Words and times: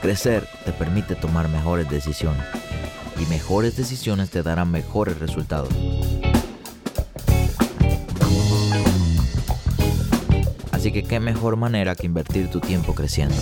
Crecer 0.00 0.46
te 0.64 0.72
permite 0.72 1.16
tomar 1.16 1.48
mejores 1.48 1.90
decisiones 1.90 2.44
y 3.20 3.26
mejores 3.26 3.76
decisiones 3.76 4.30
te 4.30 4.44
darán 4.44 4.70
mejores 4.70 5.18
resultados. 5.18 5.70
Así 10.70 10.92
que 10.92 11.02
qué 11.02 11.18
mejor 11.18 11.56
manera 11.56 11.96
que 11.96 12.06
invertir 12.06 12.48
tu 12.48 12.60
tiempo 12.60 12.94
creciendo. 12.94 13.34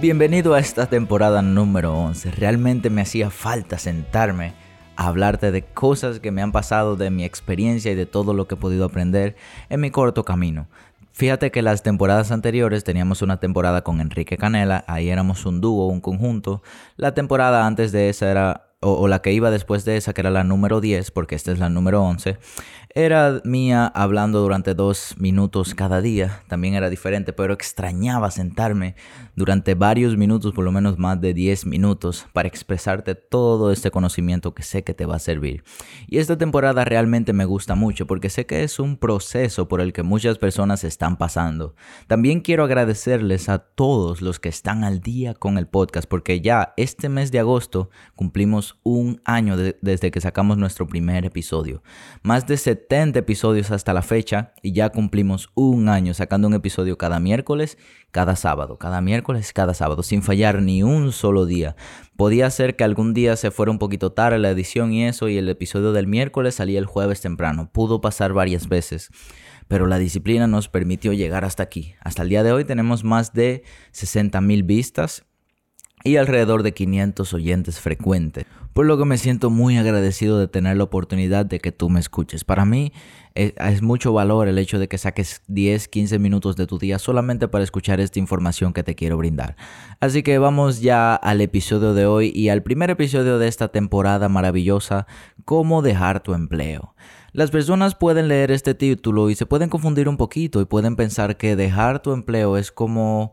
Bienvenido 0.00 0.54
a 0.54 0.60
esta 0.60 0.86
temporada 0.86 1.42
número 1.42 1.94
11. 1.94 2.30
Realmente 2.30 2.90
me 2.90 3.02
hacía 3.02 3.30
falta 3.30 3.76
sentarme 3.76 4.52
a 4.96 5.08
hablarte 5.08 5.50
de 5.50 5.64
cosas 5.64 6.20
que 6.20 6.30
me 6.30 6.42
han 6.42 6.52
pasado, 6.52 6.94
de 6.94 7.10
mi 7.10 7.24
experiencia 7.24 7.90
y 7.90 7.96
de 7.96 8.06
todo 8.06 8.34
lo 8.34 8.46
que 8.46 8.54
he 8.54 8.58
podido 8.58 8.84
aprender 8.84 9.34
en 9.68 9.80
mi 9.80 9.90
corto 9.90 10.24
camino. 10.24 10.68
Fíjate 11.14 11.52
que 11.52 11.62
las 11.62 11.84
temporadas 11.84 12.32
anteriores 12.32 12.82
teníamos 12.82 13.22
una 13.22 13.38
temporada 13.38 13.84
con 13.84 14.00
Enrique 14.00 14.36
Canela, 14.36 14.82
ahí 14.88 15.10
éramos 15.10 15.46
un 15.46 15.60
dúo, 15.60 15.86
un 15.86 16.00
conjunto. 16.00 16.60
La 16.96 17.14
temporada 17.14 17.68
antes 17.68 17.92
de 17.92 18.08
esa 18.08 18.32
era, 18.32 18.73
o, 18.84 19.08
la 19.08 19.22
que 19.22 19.32
iba 19.32 19.50
después 19.50 19.84
de 19.84 19.96
esa, 19.96 20.12
que 20.12 20.20
era 20.20 20.30
la 20.30 20.44
número 20.44 20.80
10, 20.80 21.10
porque 21.10 21.34
esta 21.34 21.52
es 21.52 21.58
la 21.58 21.68
número 21.68 22.02
11, 22.02 22.38
era 22.96 23.40
mía 23.44 23.86
hablando 23.86 24.40
durante 24.40 24.74
dos 24.74 25.16
minutos 25.18 25.74
cada 25.74 26.00
día, 26.00 26.42
también 26.46 26.74
era 26.74 26.90
diferente, 26.90 27.32
pero 27.32 27.52
extrañaba 27.52 28.30
sentarme 28.30 28.94
durante 29.34 29.74
varios 29.74 30.16
minutos, 30.16 30.52
por 30.52 30.64
lo 30.64 30.70
menos 30.70 30.96
más 30.96 31.20
de 31.20 31.34
10 31.34 31.66
minutos, 31.66 32.26
para 32.32 32.46
expresarte 32.46 33.16
todo 33.16 33.72
este 33.72 33.90
conocimiento 33.90 34.54
que 34.54 34.62
sé 34.62 34.84
que 34.84 34.94
te 34.94 35.06
va 35.06 35.16
a 35.16 35.18
servir. 35.18 35.64
Y 36.06 36.18
esta 36.18 36.38
temporada 36.38 36.84
realmente 36.84 37.32
me 37.32 37.46
gusta 37.46 37.74
mucho 37.74 38.06
porque 38.06 38.30
sé 38.30 38.46
que 38.46 38.62
es 38.62 38.78
un 38.78 38.96
proceso 38.96 39.66
por 39.66 39.80
el 39.80 39.92
que 39.92 40.04
muchas 40.04 40.38
personas 40.38 40.84
están 40.84 41.16
pasando. 41.16 41.74
También 42.06 42.42
quiero 42.42 42.62
agradecerles 42.62 43.48
a 43.48 43.58
todos 43.58 44.22
los 44.22 44.38
que 44.38 44.48
están 44.48 44.84
al 44.84 45.00
día 45.00 45.34
con 45.34 45.58
el 45.58 45.66
podcast, 45.66 46.08
porque 46.08 46.40
ya 46.40 46.74
este 46.76 47.08
mes 47.08 47.32
de 47.32 47.40
agosto 47.40 47.90
cumplimos 48.14 48.73
un 48.82 49.20
año 49.24 49.56
de, 49.56 49.78
desde 49.80 50.10
que 50.10 50.20
sacamos 50.20 50.56
nuestro 50.58 50.86
primer 50.86 51.24
episodio. 51.24 51.82
Más 52.22 52.46
de 52.46 52.56
70 52.56 53.18
episodios 53.18 53.70
hasta 53.70 53.92
la 53.94 54.02
fecha 54.02 54.52
y 54.62 54.72
ya 54.72 54.90
cumplimos 54.90 55.50
un 55.54 55.88
año 55.88 56.14
sacando 56.14 56.48
un 56.48 56.54
episodio 56.54 56.98
cada 56.98 57.20
miércoles, 57.20 57.78
cada 58.10 58.36
sábado, 58.36 58.78
cada 58.78 59.00
miércoles, 59.00 59.52
cada 59.52 59.74
sábado, 59.74 60.02
sin 60.02 60.22
fallar 60.22 60.62
ni 60.62 60.82
un 60.82 61.12
solo 61.12 61.46
día. 61.46 61.76
Podía 62.16 62.50
ser 62.50 62.76
que 62.76 62.84
algún 62.84 63.14
día 63.14 63.36
se 63.36 63.50
fuera 63.50 63.72
un 63.72 63.78
poquito 63.78 64.12
tarde 64.12 64.38
la 64.38 64.50
edición 64.50 64.92
y 64.92 65.04
eso 65.04 65.28
y 65.28 65.38
el 65.38 65.48
episodio 65.48 65.92
del 65.92 66.06
miércoles 66.06 66.56
salía 66.56 66.78
el 66.78 66.86
jueves 66.86 67.20
temprano. 67.20 67.70
Pudo 67.72 68.00
pasar 68.00 68.32
varias 68.32 68.68
veces 68.68 69.10
pero 69.68 69.86
la 69.86 69.98
disciplina 69.98 70.46
nos 70.46 70.68
permitió 70.68 71.14
llegar 71.14 71.44
hasta 71.44 71.62
aquí. 71.62 71.94
Hasta 72.00 72.22
el 72.22 72.28
día 72.28 72.42
de 72.42 72.52
hoy 72.52 72.64
tenemos 72.64 73.02
más 73.02 73.32
de 73.32 73.64
60 73.92 74.40
mil 74.42 74.62
vistas 74.62 75.24
y 76.04 76.16
alrededor 76.16 76.62
de 76.62 76.74
500 76.74 77.32
oyentes 77.32 77.80
frecuentes, 77.80 78.44
por 78.74 78.84
lo 78.84 78.98
que 78.98 79.06
me 79.06 79.16
siento 79.16 79.48
muy 79.48 79.78
agradecido 79.78 80.38
de 80.38 80.48
tener 80.48 80.76
la 80.76 80.84
oportunidad 80.84 81.46
de 81.46 81.60
que 81.60 81.72
tú 81.72 81.88
me 81.88 81.98
escuches. 81.98 82.44
Para 82.44 82.66
mí 82.66 82.92
es, 83.34 83.54
es, 83.56 83.80
mucho 83.80 84.12
valor 84.12 84.46
el 84.46 84.58
hecho 84.58 84.78
de 84.78 84.86
que 84.86 84.98
saques 84.98 85.42
10, 85.48 85.88
15 85.88 86.18
minutos 86.18 86.56
de 86.56 86.66
tu 86.66 86.78
día 86.78 86.98
solamente 86.98 87.48
para 87.48 87.64
escuchar 87.64 88.00
esta 88.00 88.18
información 88.18 88.74
que 88.74 88.82
te 88.82 88.94
quiero 88.94 89.16
brindar. 89.16 89.56
Así 89.98 90.22
que 90.22 90.36
vamos 90.36 90.82
ya 90.82 91.14
al 91.14 91.40
episodio 91.40 91.94
de 91.94 92.04
hoy 92.04 92.30
y 92.34 92.50
al 92.50 92.62
primer 92.62 92.90
episodio 92.90 93.38
de 93.38 93.48
esta 93.48 93.68
temporada 93.68 94.28
maravillosa, 94.28 95.06
cómo 95.46 95.80
dejar 95.80 96.22
tu 96.22 96.34
empleo. 96.34 96.94
Las 97.32 97.50
personas 97.50 97.94
pueden 97.94 98.28
leer 98.28 98.50
este 98.50 98.74
título 98.74 99.30
y 99.30 99.36
se 99.36 99.46
pueden 99.46 99.70
confundir 99.70 100.08
un 100.08 100.18
poquito 100.18 100.60
y 100.60 100.66
pueden 100.66 100.96
pensar 100.96 101.38
que 101.38 101.56
dejar 101.56 102.02
tu 102.02 102.12
empleo 102.12 102.58
es 102.58 102.70
como 102.70 103.32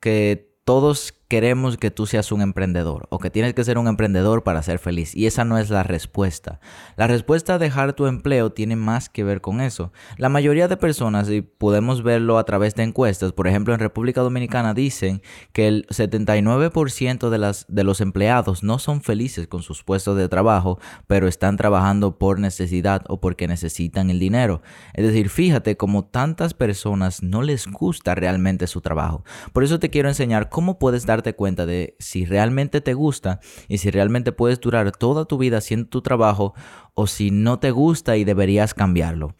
que 0.00 0.52
todos 0.64 1.14
queremos 1.28 1.76
que 1.76 1.90
tú 1.90 2.06
seas 2.06 2.32
un 2.32 2.40
emprendedor 2.40 3.06
o 3.10 3.18
que 3.18 3.30
tienes 3.30 3.52
que 3.52 3.62
ser 3.62 3.76
un 3.76 3.86
emprendedor 3.86 4.42
para 4.42 4.62
ser 4.62 4.78
feliz. 4.78 5.14
Y 5.14 5.26
esa 5.26 5.44
no 5.44 5.58
es 5.58 5.68
la 5.68 5.82
respuesta. 5.82 6.58
La 6.96 7.06
respuesta 7.06 7.54
a 7.54 7.58
dejar 7.58 7.92
tu 7.92 8.06
empleo 8.06 8.50
tiene 8.50 8.76
más 8.76 9.10
que 9.10 9.24
ver 9.24 9.42
con 9.42 9.60
eso. 9.60 9.92
La 10.16 10.30
mayoría 10.30 10.68
de 10.68 10.78
personas, 10.78 11.28
y 11.28 11.42
podemos 11.42 12.02
verlo 12.02 12.38
a 12.38 12.44
través 12.44 12.74
de 12.74 12.82
encuestas, 12.82 13.32
por 13.32 13.46
ejemplo 13.46 13.74
en 13.74 13.80
República 13.80 14.22
Dominicana 14.22 14.72
dicen 14.72 15.20
que 15.52 15.68
el 15.68 15.86
79% 15.88 17.28
de, 17.28 17.38
las, 17.38 17.66
de 17.68 17.84
los 17.84 18.00
empleados 18.00 18.62
no 18.62 18.78
son 18.78 19.02
felices 19.02 19.46
con 19.46 19.62
sus 19.62 19.84
puestos 19.84 20.16
de 20.16 20.28
trabajo, 20.30 20.78
pero 21.06 21.28
están 21.28 21.58
trabajando 21.58 22.18
por 22.18 22.40
necesidad 22.40 23.04
o 23.08 23.20
porque 23.20 23.48
necesitan 23.48 24.08
el 24.08 24.18
dinero. 24.18 24.62
Es 24.94 25.06
decir, 25.06 25.28
fíjate 25.28 25.76
como 25.76 26.06
tantas 26.06 26.54
personas 26.54 27.22
no 27.22 27.42
les 27.42 27.66
gusta 27.66 28.14
realmente 28.14 28.66
su 28.66 28.80
trabajo. 28.80 29.24
Por 29.52 29.62
eso 29.62 29.78
te 29.78 29.90
quiero 29.90 30.08
enseñar 30.08 30.48
cómo 30.48 30.78
puedes 30.78 31.04
dar 31.04 31.17
darte 31.18 31.34
cuenta 31.34 31.66
de 31.66 31.96
si 31.98 32.24
realmente 32.24 32.80
te 32.80 32.94
gusta 32.94 33.40
y 33.66 33.78
si 33.78 33.90
realmente 33.90 34.30
puedes 34.30 34.60
durar 34.60 34.92
toda 34.92 35.24
tu 35.24 35.36
vida 35.36 35.58
haciendo 35.58 35.88
tu 35.88 36.00
trabajo 36.00 36.54
o 36.94 37.06
si 37.08 37.30
no 37.32 37.58
te 37.58 37.72
gusta 37.72 38.16
y 38.16 38.24
deberías 38.24 38.72
cambiarlo. 38.72 39.34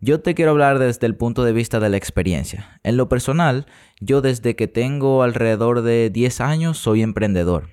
Yo 0.00 0.20
te 0.20 0.34
quiero 0.34 0.52
hablar 0.52 0.78
desde 0.78 1.06
el 1.06 1.16
punto 1.16 1.44
de 1.44 1.52
vista 1.52 1.80
de 1.80 1.88
la 1.88 1.96
experiencia. 1.96 2.80
En 2.84 2.96
lo 2.96 3.08
personal, 3.08 3.66
yo 4.00 4.20
desde 4.20 4.54
que 4.54 4.68
tengo 4.68 5.22
alrededor 5.22 5.82
de 5.82 6.10
10 6.10 6.40
años 6.40 6.78
soy 6.78 7.02
emprendedor. 7.02 7.70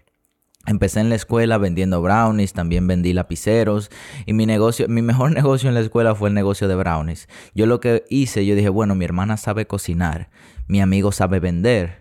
Empecé 0.68 1.00
en 1.00 1.10
la 1.10 1.16
escuela 1.16 1.58
vendiendo 1.58 2.02
brownies, 2.02 2.54
también 2.54 2.88
vendí 2.88 3.14
lapiceros 3.14 3.90
y 4.26 4.34
mi 4.34 4.46
negocio, 4.46 4.88
mi 4.88 5.02
mejor 5.02 5.32
negocio 5.36 5.70
en 5.70 5.76
la 5.76 5.82
escuela 5.82 6.16
fue 6.16 6.30
el 6.30 6.36
negocio 6.36 6.68
de 6.68 6.76
brownies. 6.76 7.28
Yo 7.54 7.66
lo 7.66 7.80
que 7.80 8.06
hice, 8.10 8.46
yo 8.46 8.56
dije, 8.56 8.70
bueno, 8.70 8.96
mi 8.96 9.06
hermana 9.06 9.38
sabe 9.38 9.68
cocinar, 9.68 10.30
mi 10.68 10.82
amigo 10.82 11.12
sabe 11.12 11.40
vender, 11.40 12.01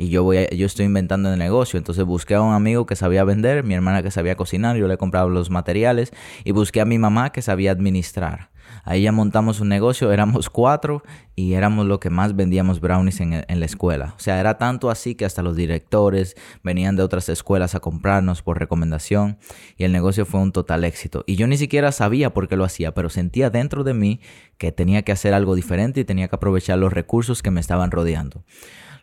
y 0.00 0.08
yo 0.08 0.24
voy 0.24 0.46
yo 0.56 0.64
estoy 0.64 0.86
inventando 0.86 1.30
el 1.30 1.38
negocio. 1.38 1.76
Entonces 1.76 2.06
busqué 2.06 2.34
a 2.34 2.40
un 2.40 2.54
amigo 2.54 2.86
que 2.86 2.96
sabía 2.96 3.22
vender, 3.22 3.64
mi 3.64 3.74
hermana 3.74 4.02
que 4.02 4.10
sabía 4.10 4.34
cocinar, 4.34 4.76
yo 4.76 4.88
le 4.88 4.96
compraba 4.96 5.28
los 5.28 5.50
materiales 5.50 6.10
y 6.42 6.52
busqué 6.52 6.80
a 6.80 6.86
mi 6.86 6.98
mamá 6.98 7.32
que 7.32 7.42
sabía 7.42 7.72
administrar. 7.72 8.50
Ahí 8.84 9.02
ya 9.02 9.12
montamos 9.12 9.60
un 9.60 9.68
negocio, 9.68 10.10
éramos 10.12 10.48
cuatro 10.48 11.02
y 11.36 11.52
éramos 11.52 11.84
lo 11.84 12.00
que 12.00 12.08
más 12.08 12.34
vendíamos 12.34 12.80
brownies 12.80 13.20
en, 13.20 13.44
en, 13.46 13.60
la 13.60 13.66
escuela. 13.66 14.14
O 14.16 14.20
sea, 14.20 14.40
era 14.40 14.56
tanto 14.56 14.88
así 14.88 15.16
que 15.16 15.26
hasta 15.26 15.42
los 15.42 15.54
directores 15.54 16.34
venían 16.62 16.96
de 16.96 17.02
otras 17.02 17.28
escuelas 17.28 17.74
a 17.74 17.80
comprarnos 17.80 18.40
por 18.40 18.58
recomendación 18.58 19.38
y 19.76 19.84
el 19.84 19.92
negocio 19.92 20.24
fue 20.24 20.40
un 20.40 20.52
total 20.52 20.84
éxito. 20.84 21.24
Y 21.26 21.36
yo 21.36 21.46
ni 21.46 21.58
siquiera 21.58 21.92
sabía 21.92 22.32
por 22.32 22.48
qué 22.48 22.56
lo 22.56 22.64
hacía, 22.64 22.94
pero 22.94 23.10
sentía 23.10 23.50
dentro 23.50 23.84
de 23.84 23.92
mí 23.92 24.20
que 24.56 24.72
tenía 24.72 25.02
que 25.02 25.12
hacer 25.12 25.34
algo 25.34 25.56
diferente 25.56 26.00
y 26.00 26.04
tenía 26.04 26.28
que 26.28 26.36
aprovechar 26.36 26.78
los 26.78 26.90
recursos 26.90 27.42
que 27.42 27.50
me 27.50 27.60
estaban 27.60 27.90
rodeando. 27.90 28.44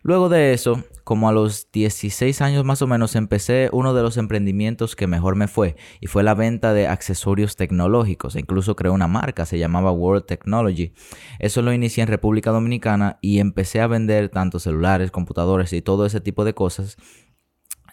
Luego 0.02 0.30
de 0.30 0.54
eso, 0.54 0.84
como 1.04 1.30
a 1.30 1.32
los 1.32 1.72
16 1.72 2.42
años 2.42 2.66
más 2.66 2.82
o 2.82 2.88
menos, 2.88 3.16
empecé 3.16 3.70
uno 3.72 3.94
de 3.94 4.04
los 4.04 4.18
emprendimientos 4.18 4.96
que 4.96 5.08
mejor 5.08 5.36
me 5.36 5.48
fue 5.48 5.76
y 6.00 6.08
fue 6.08 6.24
la 6.24 6.34
venta 6.34 6.74
de 6.74 6.88
accesorios 6.88 7.56
tecnológicos. 7.56 8.36
E 8.36 8.40
incluso 8.40 8.76
creé 8.76 8.92
una 8.92 9.08
marca, 9.08 9.46
se 9.46 9.60
llamaba 9.60 9.92
World 9.92 10.26
Technology. 10.26 10.94
Eso 11.40 11.62
lo 11.62 11.74
inicié 11.74 12.04
en 12.04 12.10
República 12.10 12.52
Dominicana 12.52 13.20
y 13.22 13.40
empecé 13.40 13.82
a 13.82 13.88
vender 13.88 14.30
tanto 14.30 14.60
celulares, 14.60 15.12
computadores 15.12 15.74
y 15.74 15.82
todo 15.82 16.06
ese 16.06 16.22
tipo 16.22 16.46
de 16.46 16.54
cosas 16.54 16.98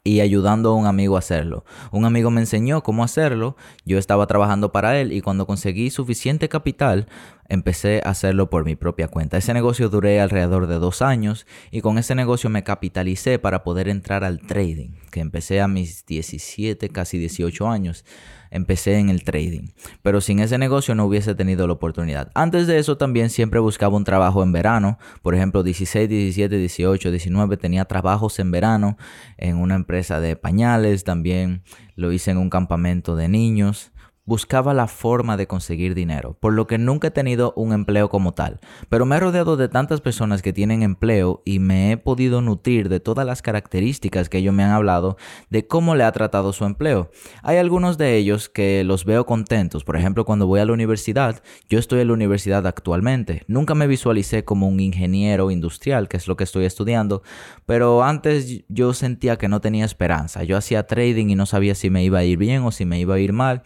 y 0.04 0.20
ayudando 0.20 0.70
a 0.70 0.74
un 0.74 0.86
amigo 0.86 1.16
a 1.16 1.20
hacerlo. 1.20 1.64
Un 1.90 2.04
amigo 2.04 2.30
me 2.30 2.42
enseñó 2.42 2.82
cómo 2.82 3.02
hacerlo, 3.02 3.56
yo 3.86 3.98
estaba 3.98 4.26
trabajando 4.26 4.70
para 4.70 5.00
él 5.00 5.12
y 5.12 5.22
cuando 5.22 5.46
conseguí 5.46 5.88
suficiente 5.88 6.50
capital 6.50 7.06
empecé 7.48 8.02
a 8.04 8.10
hacerlo 8.10 8.50
por 8.50 8.66
mi 8.66 8.76
propia 8.76 9.08
cuenta. 9.08 9.38
Ese 9.38 9.54
negocio 9.54 9.88
duré 9.88 10.20
alrededor 10.20 10.66
de 10.66 10.78
dos 10.78 11.00
años 11.00 11.46
y 11.70 11.80
con 11.80 11.96
ese 11.96 12.14
negocio 12.14 12.50
me 12.50 12.64
capitalicé 12.64 13.38
para 13.38 13.64
poder 13.64 13.88
entrar 13.88 14.24
al 14.24 14.40
trading, 14.40 14.90
que 15.10 15.20
empecé 15.20 15.62
a 15.62 15.68
mis 15.68 16.04
17, 16.04 16.90
casi 16.90 17.18
18 17.18 17.66
años 17.68 18.04
empecé 18.54 18.98
en 18.98 19.10
el 19.10 19.24
trading. 19.24 19.68
Pero 20.02 20.20
sin 20.20 20.38
ese 20.38 20.56
negocio 20.56 20.94
no 20.94 21.04
hubiese 21.04 21.34
tenido 21.34 21.66
la 21.66 21.74
oportunidad. 21.74 22.30
Antes 22.34 22.66
de 22.66 22.78
eso 22.78 22.96
también 22.96 23.28
siempre 23.28 23.60
buscaba 23.60 23.96
un 23.96 24.04
trabajo 24.04 24.42
en 24.42 24.52
verano. 24.52 24.98
Por 25.22 25.34
ejemplo, 25.34 25.62
16, 25.62 26.08
17, 26.08 26.56
18, 26.56 27.10
19 27.10 27.56
tenía 27.56 27.84
trabajos 27.84 28.38
en 28.38 28.50
verano 28.50 28.96
en 29.36 29.56
una 29.56 29.74
empresa 29.74 30.20
de 30.20 30.36
pañales. 30.36 31.04
También 31.04 31.62
lo 31.96 32.12
hice 32.12 32.30
en 32.30 32.38
un 32.38 32.48
campamento 32.48 33.16
de 33.16 33.28
niños 33.28 33.90
buscaba 34.26 34.72
la 34.72 34.86
forma 34.86 35.36
de 35.36 35.46
conseguir 35.46 35.94
dinero, 35.94 36.36
por 36.40 36.54
lo 36.54 36.66
que 36.66 36.78
nunca 36.78 37.08
he 37.08 37.10
tenido 37.10 37.52
un 37.56 37.72
empleo 37.72 38.08
como 38.08 38.32
tal, 38.32 38.58
pero 38.88 39.04
me 39.04 39.16
he 39.16 39.20
rodeado 39.20 39.56
de 39.56 39.68
tantas 39.68 40.00
personas 40.00 40.40
que 40.40 40.52
tienen 40.52 40.82
empleo 40.82 41.42
y 41.44 41.58
me 41.58 41.92
he 41.92 41.96
podido 41.98 42.40
nutrir 42.40 42.88
de 42.88 43.00
todas 43.00 43.26
las 43.26 43.42
características 43.42 44.28
que 44.28 44.38
ellos 44.38 44.54
me 44.54 44.62
han 44.62 44.70
hablado 44.70 45.18
de 45.50 45.66
cómo 45.66 45.94
le 45.94 46.04
ha 46.04 46.12
tratado 46.12 46.52
su 46.52 46.64
empleo. 46.64 47.10
Hay 47.42 47.58
algunos 47.58 47.98
de 47.98 48.16
ellos 48.16 48.48
que 48.48 48.82
los 48.84 49.04
veo 49.04 49.26
contentos, 49.26 49.84
por 49.84 49.96
ejemplo 49.96 50.24
cuando 50.24 50.46
voy 50.46 50.60
a 50.60 50.64
la 50.64 50.72
universidad, 50.72 51.42
yo 51.68 51.78
estoy 51.78 52.00
en 52.00 52.08
la 52.08 52.14
universidad 52.14 52.66
actualmente, 52.66 53.42
nunca 53.46 53.74
me 53.74 53.86
visualicé 53.86 54.44
como 54.44 54.68
un 54.68 54.80
ingeniero 54.80 55.50
industrial, 55.50 56.08
que 56.08 56.16
es 56.16 56.28
lo 56.28 56.36
que 56.36 56.44
estoy 56.44 56.64
estudiando, 56.64 57.22
pero 57.66 58.02
antes 58.02 58.64
yo 58.68 58.94
sentía 58.94 59.36
que 59.36 59.48
no 59.48 59.60
tenía 59.60 59.84
esperanza, 59.84 60.44
yo 60.44 60.56
hacía 60.56 60.86
trading 60.86 61.28
y 61.28 61.34
no 61.34 61.44
sabía 61.44 61.74
si 61.74 61.90
me 61.90 62.02
iba 62.04 62.18
a 62.18 62.24
ir 62.24 62.38
bien 62.38 62.62
o 62.62 62.72
si 62.72 62.86
me 62.86 62.98
iba 62.98 63.16
a 63.16 63.18
ir 63.18 63.32
mal 63.32 63.62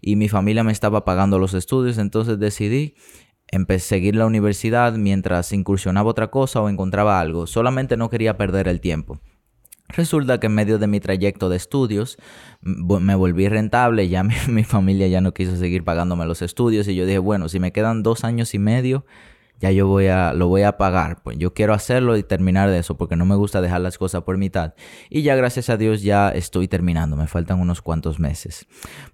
y 0.00 0.16
mi 0.16 0.28
familia 0.28 0.64
me 0.64 0.72
estaba 0.72 1.04
pagando 1.04 1.38
los 1.38 1.54
estudios, 1.54 1.98
entonces 1.98 2.38
decidí 2.38 2.94
a 3.52 3.78
seguir 3.78 4.16
la 4.16 4.26
universidad 4.26 4.94
mientras 4.94 5.52
incursionaba 5.52 6.10
otra 6.10 6.30
cosa 6.30 6.60
o 6.60 6.68
encontraba 6.68 7.20
algo. 7.20 7.46
Solamente 7.46 7.96
no 7.96 8.10
quería 8.10 8.36
perder 8.36 8.68
el 8.68 8.80
tiempo. 8.80 9.20
Resulta 9.88 10.38
que 10.38 10.46
en 10.46 10.54
medio 10.54 10.78
de 10.78 10.86
mi 10.86 11.00
trayecto 11.00 11.48
de 11.48 11.56
estudios 11.56 12.16
me 12.60 13.14
volví 13.14 13.48
rentable, 13.48 14.08
ya 14.08 14.22
mi, 14.24 14.34
mi, 14.48 14.64
familia 14.64 15.08
ya 15.08 15.20
no 15.20 15.34
quiso 15.34 15.56
seguir 15.56 15.84
pagándome 15.84 16.26
los 16.26 16.42
estudios 16.42 16.86
y 16.88 16.94
yo 16.94 17.06
dije, 17.06 17.18
bueno, 17.18 17.48
si 17.48 17.58
me 17.58 17.72
quedan 17.72 18.02
dos 18.02 18.24
años 18.24 18.54
y 18.54 18.58
medio, 18.58 19.04
ya 19.60 19.70
yo 19.70 19.86
voy 19.86 20.06
a, 20.06 20.32
lo 20.32 20.48
voy 20.48 20.62
a 20.62 20.76
pagar. 20.76 21.22
Pues 21.22 21.38
yo 21.38 21.54
quiero 21.54 21.74
hacerlo 21.74 22.16
y 22.16 22.22
terminar 22.22 22.70
de 22.70 22.78
eso 22.78 22.96
porque 22.96 23.16
no 23.16 23.26
me 23.26 23.36
gusta 23.36 23.60
dejar 23.60 23.82
las 23.82 23.98
cosas 23.98 24.22
por 24.22 24.38
mitad. 24.38 24.74
Y 25.10 25.22
ya 25.22 25.36
gracias 25.36 25.70
a 25.70 25.76
Dios 25.76 26.02
ya 26.02 26.30
estoy 26.30 26.66
terminando, 26.66 27.16
me 27.16 27.26
faltan 27.26 27.60
unos 27.60 27.82
cuantos 27.82 28.18
meses. 28.18 28.66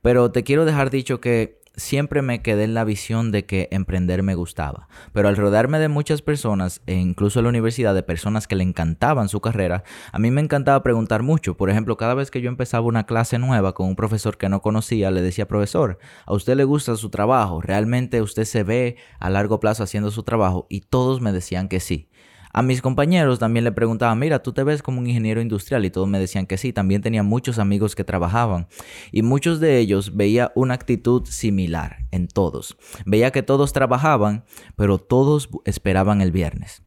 Pero 0.02 0.31
te 0.31 0.44
quiero 0.44 0.64
dejar 0.64 0.90
dicho 0.90 1.20
que 1.20 1.60
siempre 1.76 2.23
me 2.23 2.43
quedé 2.43 2.64
en 2.64 2.75
la 2.75 2.84
visión 2.84 3.31
de 3.31 3.44
que 3.44 3.69
emprender 3.70 4.23
me 4.23 4.34
gustaba. 4.34 4.88
Pero 5.12 5.28
al 5.28 5.37
rodearme 5.37 5.78
de 5.78 5.88
muchas 5.88 6.23
personas, 6.23 6.82
e 6.87 6.94
incluso 6.94 7.38
en 7.38 7.44
la 7.44 7.50
universidad, 7.50 7.94
de 7.94 8.02
personas 8.02 8.46
que 8.46 8.56
le 8.56 8.64
encantaban 8.64 9.28
su 9.28 9.40
carrera, 9.40 9.84
a 10.12 10.19
mí 10.19 10.31
me 10.31 10.40
encantaba 10.40 10.82
preguntar 10.82 11.23
mucho. 11.23 11.56
Por 11.56 11.70
ejemplo, 11.70 11.96
cada 11.96 12.14
vez 12.14 12.31
que 12.31 12.40
yo 12.40 12.49
empezaba 12.49 12.87
una 12.87 13.05
clase 13.05 13.38
nueva 13.38 13.75
con 13.75 13.88
un 13.88 13.96
profesor 13.96 14.37
que 14.38 14.49
no 14.49 14.61
conocía, 14.61 15.11
le 15.11 15.23
decía, 15.23 15.46
profesor, 15.49 15.99
¿a 16.25 16.34
usted 16.34 16.56
le 16.56 16.64
gusta 16.64 16.96
su 16.96 17.11
trabajo? 17.11 17.61
¿Realmente 17.61 18.23
usted 18.23 18.44
se 18.44 18.62
ve 18.62 18.96
a 19.20 19.31
largo 19.31 19.61
plazo 19.61 19.82
haciendo 19.82 20.11
su 20.11 20.23
trabajo? 20.23 20.67
Y 20.69 20.81
todos 20.81 21.20
me 21.20 21.32
decían 21.32 21.69
que 21.69 21.81
sí. 21.81 22.08
A 22.56 22.62
mis 22.62 22.80
compañeros 22.80 23.38
también 23.38 23.64
le 23.64 23.72
preguntaba, 23.72 24.14
mira, 24.14 24.38
¿tú 24.42 24.54
te 24.54 24.64
ves 24.64 24.82
como 24.82 24.98
un 24.98 25.06
ingeniero 25.06 25.42
industrial? 25.42 25.84
Y 25.84 25.90
todos 25.90 26.08
me 26.08 26.18
decían 26.18 26.46
que 26.46 26.56
sí. 26.56 26.72
También 26.72 27.02
tenía 27.02 27.22
muchos 27.22 27.58
amigos 27.58 27.94
que 27.94 28.02
trabajaban. 28.02 28.66
Y 29.12 29.20
muchos 29.20 29.60
de 29.60 29.76
ellos 29.76 30.16
veía 30.16 30.52
una 30.54 30.72
actitud 30.72 31.26
similar 31.26 32.06
en 32.12 32.28
todos. 32.28 32.78
Veía 33.04 33.30
que 33.30 33.42
todos 33.42 33.74
trabajaban, 33.74 34.46
pero 34.74 34.96
todos 34.96 35.50
esperaban 35.66 36.22
el 36.22 36.32
viernes. 36.32 36.82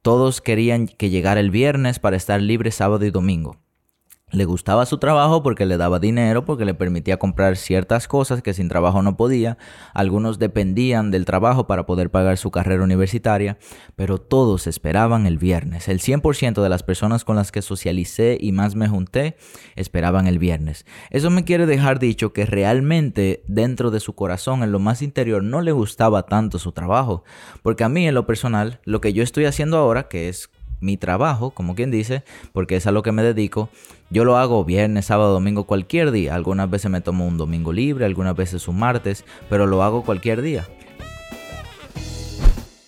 Todos 0.00 0.40
querían 0.40 0.86
que 0.86 1.10
llegara 1.10 1.40
el 1.40 1.50
viernes 1.50 1.98
para 1.98 2.16
estar 2.16 2.40
libres 2.40 2.76
sábado 2.76 3.04
y 3.04 3.10
domingo. 3.10 3.58
Le 4.32 4.44
gustaba 4.44 4.86
su 4.86 4.98
trabajo 4.98 5.42
porque 5.42 5.66
le 5.66 5.76
daba 5.76 5.98
dinero, 5.98 6.44
porque 6.44 6.64
le 6.64 6.74
permitía 6.74 7.18
comprar 7.18 7.56
ciertas 7.56 8.06
cosas 8.06 8.42
que 8.42 8.54
sin 8.54 8.68
trabajo 8.68 9.02
no 9.02 9.16
podía. 9.16 9.58
Algunos 9.92 10.38
dependían 10.38 11.10
del 11.10 11.24
trabajo 11.24 11.66
para 11.66 11.84
poder 11.84 12.10
pagar 12.10 12.38
su 12.38 12.52
carrera 12.52 12.84
universitaria, 12.84 13.58
pero 13.96 14.18
todos 14.18 14.68
esperaban 14.68 15.26
el 15.26 15.38
viernes. 15.38 15.88
El 15.88 15.98
100% 15.98 16.62
de 16.62 16.68
las 16.68 16.84
personas 16.84 17.24
con 17.24 17.34
las 17.34 17.50
que 17.50 17.60
socialicé 17.60 18.38
y 18.40 18.52
más 18.52 18.76
me 18.76 18.88
junté 18.88 19.36
esperaban 19.74 20.28
el 20.28 20.38
viernes. 20.38 20.86
Eso 21.10 21.30
me 21.30 21.44
quiere 21.44 21.66
dejar 21.66 21.98
dicho 21.98 22.32
que 22.32 22.46
realmente 22.46 23.42
dentro 23.48 23.90
de 23.90 23.98
su 23.98 24.14
corazón, 24.14 24.62
en 24.62 24.70
lo 24.70 24.78
más 24.78 25.02
interior, 25.02 25.42
no 25.42 25.60
le 25.60 25.72
gustaba 25.72 26.26
tanto 26.26 26.60
su 26.60 26.70
trabajo. 26.70 27.24
Porque 27.62 27.82
a 27.82 27.88
mí, 27.88 28.06
en 28.06 28.14
lo 28.14 28.26
personal, 28.26 28.80
lo 28.84 29.00
que 29.00 29.12
yo 29.12 29.24
estoy 29.24 29.46
haciendo 29.46 29.76
ahora, 29.76 30.08
que 30.08 30.28
es 30.28 30.50
mi 30.80 30.96
trabajo, 30.96 31.50
como 31.50 31.74
quien 31.74 31.90
dice, 31.90 32.24
porque 32.52 32.76
es 32.76 32.86
a 32.86 32.92
lo 32.92 33.02
que 33.02 33.12
me 33.12 33.22
dedico. 33.22 33.68
Yo 34.10 34.24
lo 34.24 34.36
hago 34.36 34.64
viernes, 34.64 35.06
sábado, 35.06 35.32
domingo, 35.32 35.64
cualquier 35.64 36.10
día. 36.10 36.34
Algunas 36.34 36.68
veces 36.68 36.90
me 36.90 37.00
tomo 37.00 37.26
un 37.26 37.36
domingo 37.36 37.72
libre, 37.72 38.04
algunas 38.04 38.36
veces 38.36 38.66
un 38.68 38.78
martes, 38.78 39.24
pero 39.48 39.66
lo 39.66 39.82
hago 39.82 40.02
cualquier 40.02 40.42
día. 40.42 40.66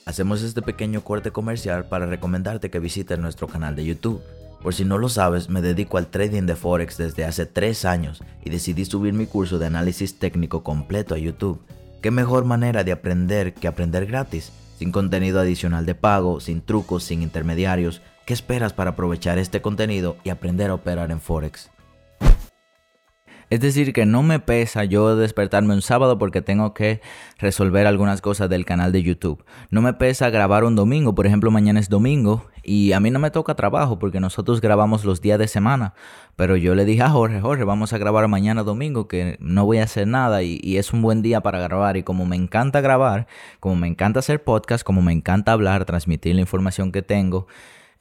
Hacemos 0.05 0.43
este 0.43 0.63
pequeño 0.63 1.03
corte 1.03 1.31
comercial 1.31 1.87
para 1.87 2.07
recomendarte 2.07 2.71
que 2.71 2.81
visites 2.81 3.19
nuestro 3.19 3.47
canal 3.47 3.77
de 3.77 3.85
YouTube. 3.85 4.21
Por 4.63 4.75
si 4.75 4.85
no 4.85 4.99
lo 4.99 5.09
sabes, 5.09 5.49
me 5.49 5.61
dedico 5.61 5.99
al 5.99 6.07
trading 6.07 6.43
de 6.43 6.55
Forex 6.55 6.97
desde 6.97 7.25
hace 7.25 7.47
3 7.47 7.85
años 7.85 8.23
y 8.45 8.51
decidí 8.51 8.85
subir 8.85 9.13
mi 9.13 9.27
curso 9.27 9.59
de 9.59 9.67
análisis 9.67 10.19
técnico 10.19 10.63
completo 10.63 11.15
a 11.15 11.19
YouTube. 11.19 11.61
¿Qué 12.01 12.11
mejor 12.11 12.45
manera 12.45 12.85
de 12.85 12.93
aprender 12.93 13.55
que 13.55 13.69
aprender 13.69 14.07
gratis? 14.07 14.53
Sin 14.83 14.91
contenido 14.91 15.39
adicional 15.39 15.87
de 15.87 15.95
pago, 15.95 16.41
sin 16.41 16.61
trucos, 16.61 17.05
sin 17.05 17.23
intermediarios. 17.23 18.03
¿Qué 18.27 18.35
esperas 18.35 18.73
para 18.73 18.91
aprovechar 18.91 19.39
este 19.39 19.63
contenido 19.63 20.17
y 20.25 20.31
aprender 20.31 20.71
a 20.71 20.75
operar 20.75 21.13
en 21.13 21.21
Forex? 21.21 21.71
Es 23.53 23.61
decir, 23.61 23.93
que 23.93 24.07
no 24.07 24.23
me 24.23 24.41
pesa 24.41 24.85
yo 24.85 25.15
despertarme 25.15 25.75
un 25.75 25.83
sábado 25.83 26.17
porque 26.17 26.41
tengo 26.41 26.73
que 26.73 27.03
resolver 27.39 27.87
algunas 27.87 28.23
cosas 28.23 28.49
del 28.49 28.65
canal 28.65 28.93
de 28.93 29.03
YouTube. 29.03 29.45
No 29.69 29.83
me 29.83 29.93
pesa 29.93 30.31
grabar 30.31 30.65
un 30.65 30.75
domingo, 30.75 31.15
por 31.15 31.27
ejemplo, 31.27 31.51
mañana 31.51 31.79
es 31.79 31.91
domingo 31.91 32.47
y 32.63 32.93
a 32.93 33.01
mí 33.01 33.11
no 33.11 33.19
me 33.19 33.31
toca 33.31 33.55
trabajo 33.55 33.99
porque 33.99 34.21
nosotros 34.21 34.63
grabamos 34.63 35.05
los 35.05 35.21
días 35.21 35.39
de 35.39 35.49
semana. 35.49 35.93
Pero 36.35 36.57
yo 36.57 36.75
le 36.75 36.87
dije 36.87 37.03
a 37.03 37.11
Jorge, 37.11 37.43
Jorge, 37.43 37.65
vamos 37.65 37.93
a 37.93 37.99
grabar 37.99 38.27
mañana 38.27 38.63
domingo 38.63 39.07
que 39.07 39.37
no 39.39 39.67
voy 39.67 39.81
a 39.81 39.85
hacer 39.85 40.09
nada 40.09 40.43
y, 40.43 40.79
es 40.79 40.95
un 40.95 41.03
buen 41.03 41.21
día 41.21 41.43
para 41.43 41.61
grabar. 41.61 41.99
Y 41.99 42.05
como 42.05 42.25
me 42.25 42.37
encanta 42.37 42.81
grabar, 42.81 43.27
como 43.61 43.77
me 43.77 43.87
encanta 43.87 44.21
hacer 44.21 44.43
podcast, 44.43 44.83
como 44.83 45.03
me 45.03 45.13
encanta 45.13 45.53
hablar, 45.53 45.85
transmitir 45.85 46.37
la 46.37 46.41
información 46.41 46.91
que 46.91 47.03
tengo, 47.03 47.49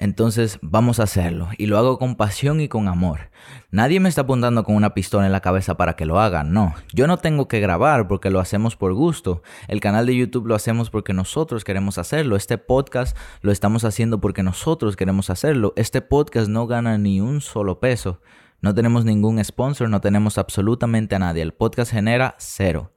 entonces 0.02 0.58
vamos 0.64 1.00
a 1.00 1.04
hacerlo 1.04 1.50
y 1.60 1.68
lo 1.68 1.78
hago 1.78 2.00
con 2.00 2.16
pasión 2.16 2.60
y 2.60 2.68
con 2.68 2.88
amor. 2.88 3.30
Nadie 3.70 4.00
me 4.00 4.10
está 4.10 4.22
apuntando 4.22 4.64
con 4.64 4.76
una 4.76 4.96
pistola 4.96 5.28
en 5.28 5.32
la 5.32 5.42
cabeza 5.42 5.78
para 5.78 5.96
que 5.96 6.08
lo 6.08 6.20
haga, 6.20 6.44
no. 6.44 6.74
Yo 6.92 7.06
no 7.06 7.18
tengo 7.18 7.48
que 7.48 7.60
grabar 7.60 8.08
porque 8.08 8.32
lo 8.32 8.40
hacemos 8.40 8.76
por 8.76 8.96
gusto. 8.96 9.44
El 9.68 9.80
canal 9.80 10.08
de 10.08 10.18
YouTube 10.18 10.48
lo 10.48 10.56
hacemos 10.56 10.90
porque 10.90 11.14
nosotros 11.14 11.64
queremos 11.64 12.00
hacerlo. 12.00 12.36
Este 12.36 12.58
podcast 12.58 13.16
lo 13.42 13.52
estamos 13.52 13.86
haciendo 13.86 14.20
porque 14.20 14.42
nosotros 14.42 14.96
queremos 14.96 15.30
hacerlo. 15.30 15.72
Este 15.76 16.02
podcast 16.02 16.50
no 16.50 16.66
gana 16.66 16.98
ni 16.98 17.22
un 17.22 17.40
solo 17.40 17.80
peso. 17.80 18.22
No 18.60 18.74
tenemos 18.74 19.06
ningún 19.06 19.44
sponsor, 19.44 19.88
no 19.88 20.02
tenemos 20.02 20.40
absolutamente 20.40 21.14
a 21.14 21.20
nadie. 21.20 21.44
El 21.44 21.54
podcast 21.54 21.92
genera 21.92 22.34
cero 22.40 22.92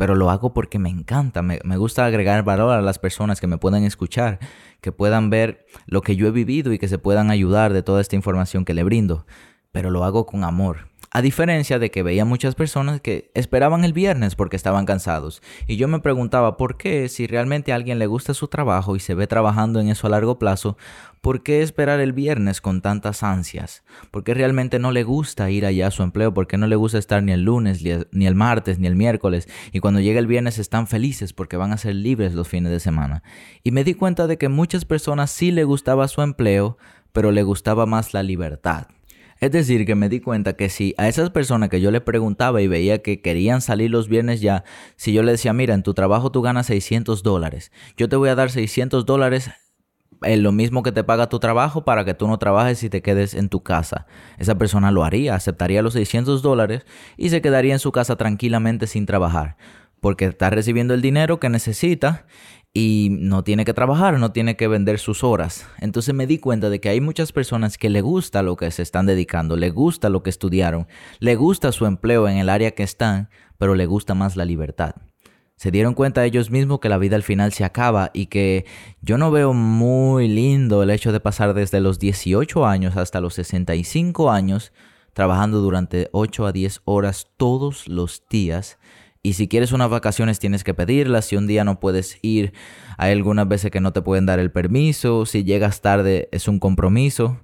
pero 0.00 0.14
lo 0.14 0.30
hago 0.30 0.54
porque 0.54 0.78
me 0.78 0.88
encanta, 0.88 1.42
me, 1.42 1.58
gusta 1.76 2.06
agregar 2.06 2.42
valor 2.42 2.72
a 2.72 2.80
las 2.80 2.98
personas 2.98 3.38
que 3.38 3.46
me 3.46 3.58
puedan 3.58 3.84
escuchar, 3.84 4.38
que 4.80 4.92
puedan 4.92 5.28
ver 5.28 5.66
lo 5.84 6.00
que 6.00 6.16
yo 6.16 6.26
he 6.26 6.30
vivido 6.30 6.72
y 6.72 6.78
que 6.78 6.88
se 6.88 6.96
puedan 6.96 7.30
ayudar 7.30 7.74
de 7.74 7.82
toda 7.82 8.00
esta 8.00 8.16
información 8.16 8.64
que 8.64 8.72
le 8.72 8.82
brindo, 8.82 9.26
pero 9.72 9.90
lo 9.90 10.04
hago 10.04 10.24
con 10.24 10.42
amor. 10.42 10.89
A 11.12 11.22
diferencia 11.22 11.80
de 11.80 11.90
que 11.90 12.04
veía 12.04 12.24
muchas 12.24 12.54
personas 12.54 13.00
que 13.00 13.32
esperaban 13.34 13.84
el 13.84 13.92
viernes 13.92 14.36
porque 14.36 14.54
estaban 14.54 14.86
cansados. 14.86 15.42
Y 15.66 15.76
yo 15.76 15.88
me 15.88 15.98
preguntaba 15.98 16.56
por 16.56 16.76
qué, 16.76 17.08
si 17.08 17.26
realmente 17.26 17.72
a 17.72 17.74
alguien 17.74 17.98
le 17.98 18.06
gusta 18.06 18.32
su 18.32 18.46
trabajo 18.46 18.94
y 18.94 19.00
se 19.00 19.14
ve 19.14 19.26
trabajando 19.26 19.80
en 19.80 19.88
eso 19.88 20.06
a 20.06 20.10
largo 20.10 20.38
plazo, 20.38 20.76
¿por 21.20 21.42
qué 21.42 21.62
esperar 21.62 21.98
el 21.98 22.12
viernes 22.12 22.60
con 22.60 22.80
tantas 22.80 23.24
ansias? 23.24 23.82
¿Por 24.12 24.22
qué 24.22 24.34
realmente 24.34 24.78
no 24.78 24.92
le 24.92 25.02
gusta 25.02 25.50
ir 25.50 25.66
allá 25.66 25.88
a 25.88 25.90
su 25.90 26.04
empleo? 26.04 26.32
¿Por 26.32 26.46
qué 26.46 26.58
no 26.58 26.68
le 26.68 26.76
gusta 26.76 26.98
estar 26.98 27.24
ni 27.24 27.32
el 27.32 27.42
lunes, 27.42 27.82
ni 28.12 28.26
el 28.26 28.34
martes, 28.36 28.78
ni 28.78 28.86
el 28.86 28.94
miércoles? 28.94 29.48
Y 29.72 29.80
cuando 29.80 29.98
llega 29.98 30.20
el 30.20 30.28
viernes 30.28 30.60
están 30.60 30.86
felices 30.86 31.32
porque 31.32 31.56
van 31.56 31.72
a 31.72 31.76
ser 31.76 31.96
libres 31.96 32.34
los 32.34 32.46
fines 32.46 32.70
de 32.70 32.78
semana. 32.78 33.24
Y 33.64 33.72
me 33.72 33.82
di 33.82 33.94
cuenta 33.94 34.28
de 34.28 34.38
que 34.38 34.48
muchas 34.48 34.84
personas 34.84 35.32
sí 35.32 35.50
le 35.50 35.64
gustaba 35.64 36.06
su 36.06 36.22
empleo, 36.22 36.78
pero 37.10 37.32
le 37.32 37.42
gustaba 37.42 37.84
más 37.84 38.14
la 38.14 38.22
libertad. 38.22 38.86
Es 39.40 39.50
decir, 39.52 39.86
que 39.86 39.94
me 39.94 40.10
di 40.10 40.20
cuenta 40.20 40.52
que 40.52 40.68
si 40.68 40.94
a 40.98 41.08
esas 41.08 41.30
personas 41.30 41.70
que 41.70 41.80
yo 41.80 41.90
le 41.90 42.02
preguntaba 42.02 42.60
y 42.60 42.68
veía 42.68 43.02
que 43.02 43.22
querían 43.22 43.62
salir 43.62 43.90
los 43.90 44.08
viernes 44.08 44.42
ya, 44.42 44.64
si 44.96 45.14
yo 45.14 45.22
le 45.22 45.32
decía, 45.32 45.54
mira, 45.54 45.74
en 45.74 45.82
tu 45.82 45.94
trabajo 45.94 46.30
tú 46.30 46.42
ganas 46.42 46.66
600 46.66 47.22
dólares, 47.22 47.72
yo 47.96 48.08
te 48.08 48.16
voy 48.16 48.28
a 48.28 48.34
dar 48.34 48.50
600 48.50 49.06
dólares 49.06 49.50
en 50.22 50.42
lo 50.42 50.52
mismo 50.52 50.82
que 50.82 50.92
te 50.92 51.04
paga 51.04 51.30
tu 51.30 51.38
trabajo 51.38 51.84
para 51.86 52.04
que 52.04 52.12
tú 52.12 52.28
no 52.28 52.38
trabajes 52.38 52.82
y 52.82 52.90
te 52.90 53.00
quedes 53.00 53.32
en 53.32 53.48
tu 53.48 53.62
casa. 53.62 54.06
Esa 54.38 54.56
persona 54.58 54.90
lo 54.90 55.04
haría, 55.04 55.34
aceptaría 55.34 55.80
los 55.80 55.94
600 55.94 56.42
dólares 56.42 56.84
y 57.16 57.30
se 57.30 57.40
quedaría 57.40 57.72
en 57.72 57.78
su 57.78 57.92
casa 57.92 58.16
tranquilamente 58.16 58.86
sin 58.86 59.06
trabajar, 59.06 59.56
porque 60.00 60.26
está 60.26 60.50
recibiendo 60.50 60.92
el 60.92 61.00
dinero 61.00 61.40
que 61.40 61.48
necesita 61.48 62.26
y 62.72 63.08
no 63.10 63.42
tiene 63.42 63.64
que 63.64 63.74
trabajar, 63.74 64.18
no 64.18 64.32
tiene 64.32 64.56
que 64.56 64.68
vender 64.68 64.98
sus 64.98 65.24
horas. 65.24 65.66
Entonces 65.78 66.14
me 66.14 66.26
di 66.26 66.38
cuenta 66.38 66.70
de 66.70 66.80
que 66.80 66.88
hay 66.88 67.00
muchas 67.00 67.32
personas 67.32 67.78
que 67.78 67.90
le 67.90 68.00
gusta 68.00 68.42
lo 68.42 68.56
que 68.56 68.70
se 68.70 68.82
están 68.82 69.06
dedicando, 69.06 69.56
le 69.56 69.70
gusta 69.70 70.08
lo 70.08 70.22
que 70.22 70.30
estudiaron, 70.30 70.86
le 71.18 71.34
gusta 71.34 71.72
su 71.72 71.86
empleo 71.86 72.28
en 72.28 72.36
el 72.36 72.48
área 72.48 72.70
que 72.72 72.84
están, 72.84 73.28
pero 73.58 73.74
le 73.74 73.86
gusta 73.86 74.14
más 74.14 74.36
la 74.36 74.44
libertad. 74.44 74.94
Se 75.56 75.70
dieron 75.70 75.92
cuenta 75.92 76.24
ellos 76.24 76.50
mismos 76.50 76.80
que 76.80 76.88
la 76.88 76.96
vida 76.96 77.16
al 77.16 77.22
final 77.22 77.52
se 77.52 77.64
acaba 77.64 78.10
y 78.14 78.26
que 78.26 78.64
yo 79.02 79.18
no 79.18 79.30
veo 79.30 79.52
muy 79.52 80.26
lindo 80.26 80.82
el 80.82 80.88
hecho 80.88 81.12
de 81.12 81.20
pasar 81.20 81.52
desde 81.52 81.80
los 81.80 81.98
18 81.98 82.64
años 82.64 82.96
hasta 82.96 83.20
los 83.20 83.34
65 83.34 84.30
años 84.30 84.72
trabajando 85.12 85.60
durante 85.60 86.08
8 86.12 86.46
a 86.46 86.52
10 86.52 86.80
horas 86.84 87.28
todos 87.36 87.88
los 87.88 88.22
días 88.30 88.78
Y 89.22 89.34
si 89.34 89.48
quieres 89.48 89.72
unas 89.72 89.90
vacaciones 89.90 90.38
tienes 90.38 90.64
que 90.64 90.72
pedirlas. 90.72 91.26
Si 91.26 91.36
un 91.36 91.46
día 91.46 91.62
no 91.62 91.78
puedes 91.78 92.18
ir, 92.22 92.54
hay 92.96 93.12
algunas 93.12 93.46
veces 93.46 93.70
que 93.70 93.80
no 93.80 93.92
te 93.92 94.00
pueden 94.00 94.24
dar 94.24 94.38
el 94.38 94.50
permiso. 94.50 95.26
Si 95.26 95.44
llegas 95.44 95.82
tarde 95.82 96.28
es 96.32 96.48
un 96.48 96.58
compromiso. 96.58 97.38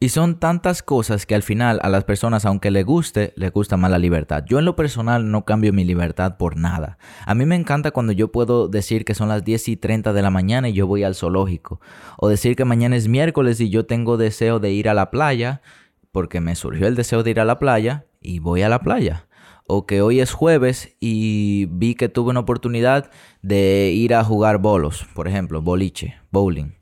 Y 0.00 0.08
son 0.08 0.40
tantas 0.40 0.82
cosas 0.82 1.26
que 1.26 1.36
al 1.36 1.44
final 1.44 1.78
a 1.84 1.88
las 1.88 2.02
personas, 2.02 2.44
aunque 2.44 2.72
le 2.72 2.82
guste, 2.82 3.32
le 3.36 3.50
gusta 3.50 3.76
más 3.76 3.88
la 3.88 4.00
libertad. 4.00 4.42
Yo 4.44 4.58
en 4.58 4.64
lo 4.64 4.74
personal 4.74 5.30
no 5.30 5.44
cambio 5.44 5.72
mi 5.72 5.84
libertad 5.84 6.38
por 6.38 6.56
nada. 6.56 6.98
A 7.24 7.36
mí 7.36 7.46
me 7.46 7.54
encanta 7.54 7.92
cuando 7.92 8.12
yo 8.12 8.32
puedo 8.32 8.66
decir 8.66 9.04
que 9.04 9.14
son 9.14 9.28
las 9.28 9.44
10 9.44 9.68
y 9.68 9.76
30 9.76 10.12
de 10.12 10.22
la 10.22 10.30
mañana 10.30 10.68
y 10.68 10.72
yo 10.72 10.88
voy 10.88 11.04
al 11.04 11.14
zoológico. 11.14 11.80
O 12.18 12.28
decir 12.28 12.56
que 12.56 12.64
mañana 12.64 12.96
es 12.96 13.06
miércoles 13.06 13.60
y 13.60 13.70
yo 13.70 13.86
tengo 13.86 14.16
deseo 14.16 14.58
de 14.58 14.72
ir 14.72 14.88
a 14.88 14.94
la 14.94 15.12
playa, 15.12 15.62
porque 16.10 16.40
me 16.40 16.56
surgió 16.56 16.88
el 16.88 16.96
deseo 16.96 17.22
de 17.22 17.30
ir 17.30 17.38
a 17.38 17.44
la 17.44 17.60
playa 17.60 18.06
y 18.20 18.40
voy 18.40 18.62
a 18.62 18.68
la 18.68 18.80
playa 18.80 19.28
o 19.74 19.86
que 19.86 20.02
hoy 20.02 20.20
es 20.20 20.32
jueves 20.32 20.94
y 21.00 21.64
vi 21.70 21.94
que 21.94 22.10
tuve 22.10 22.30
una 22.30 22.40
oportunidad 22.40 23.10
de 23.40 23.90
ir 23.94 24.14
a 24.14 24.22
jugar 24.22 24.58
bolos, 24.58 25.06
por 25.14 25.28
ejemplo, 25.28 25.62
boliche, 25.62 26.16
bowling. 26.30 26.74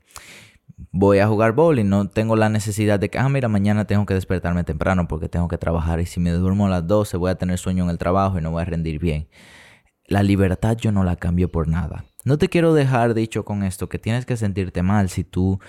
Voy 0.91 1.19
a 1.19 1.27
jugar 1.27 1.53
bowling, 1.53 1.85
no 1.85 2.09
tengo 2.09 2.35
la 2.35 2.49
necesidad 2.49 2.99
de 2.99 3.09
que, 3.09 3.17
ah, 3.17 3.29
mira, 3.29 3.47
mañana 3.47 3.85
tengo 3.85 4.05
que 4.05 4.13
despertarme 4.13 4.65
temprano 4.65 5.07
porque 5.07 5.29
tengo 5.29 5.47
que 5.47 5.57
trabajar 5.57 6.01
y 6.01 6.05
si 6.05 6.19
me 6.19 6.31
duermo 6.31 6.65
a 6.65 6.69
las 6.69 6.85
12 6.85 7.15
voy 7.15 7.31
a 7.31 7.35
tener 7.35 7.57
sueño 7.57 7.85
en 7.85 7.91
el 7.91 7.97
trabajo 7.97 8.37
y 8.37 8.41
no 8.41 8.51
voy 8.51 8.61
a 8.61 8.65
rendir 8.65 8.99
bien. 8.99 9.29
La 10.05 10.21
libertad 10.21 10.75
yo 10.75 10.91
no 10.91 11.05
la 11.05 11.15
cambio 11.15 11.49
por 11.49 11.69
nada. 11.69 12.03
No 12.25 12.37
te 12.37 12.49
quiero 12.49 12.73
dejar 12.73 13.13
dicho 13.13 13.45
con 13.45 13.63
esto 13.63 13.87
que 13.87 13.99
tienes 13.99 14.25
que 14.25 14.35
sentirte 14.35 14.83
mal 14.83 15.07
si 15.07 15.23
tú 15.23 15.61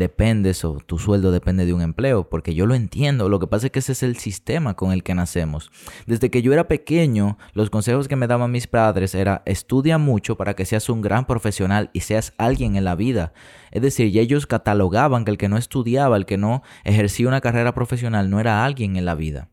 dependes 0.00 0.64
o 0.64 0.78
tu 0.84 0.98
sueldo 0.98 1.30
depende 1.30 1.64
de 1.64 1.72
un 1.72 1.82
empleo, 1.82 2.28
porque 2.28 2.54
yo 2.54 2.66
lo 2.66 2.74
entiendo, 2.74 3.28
lo 3.28 3.38
que 3.38 3.46
pasa 3.46 3.66
es 3.66 3.72
que 3.72 3.78
ese 3.78 3.92
es 3.92 4.02
el 4.02 4.16
sistema 4.16 4.74
con 4.74 4.90
el 4.90 5.04
que 5.04 5.14
nacemos. 5.14 5.70
Desde 6.06 6.30
que 6.30 6.42
yo 6.42 6.52
era 6.52 6.66
pequeño, 6.66 7.38
los 7.52 7.70
consejos 7.70 8.08
que 8.08 8.16
me 8.16 8.26
daban 8.26 8.50
mis 8.50 8.66
padres 8.66 9.14
era 9.14 9.42
estudia 9.46 9.98
mucho 9.98 10.36
para 10.36 10.54
que 10.54 10.64
seas 10.64 10.88
un 10.88 11.02
gran 11.02 11.26
profesional 11.26 11.90
y 11.92 12.00
seas 12.00 12.32
alguien 12.38 12.74
en 12.74 12.84
la 12.84 12.96
vida. 12.96 13.32
Es 13.70 13.82
decir, 13.82 14.18
ellos 14.18 14.46
catalogaban 14.46 15.24
que 15.24 15.30
el 15.30 15.38
que 15.38 15.48
no 15.48 15.56
estudiaba, 15.56 16.16
el 16.16 16.26
que 16.26 16.38
no 16.38 16.64
ejercía 16.82 17.28
una 17.28 17.40
carrera 17.40 17.74
profesional 17.74 18.30
no 18.30 18.40
era 18.40 18.64
alguien 18.64 18.96
en 18.96 19.04
la 19.04 19.14
vida. 19.14 19.48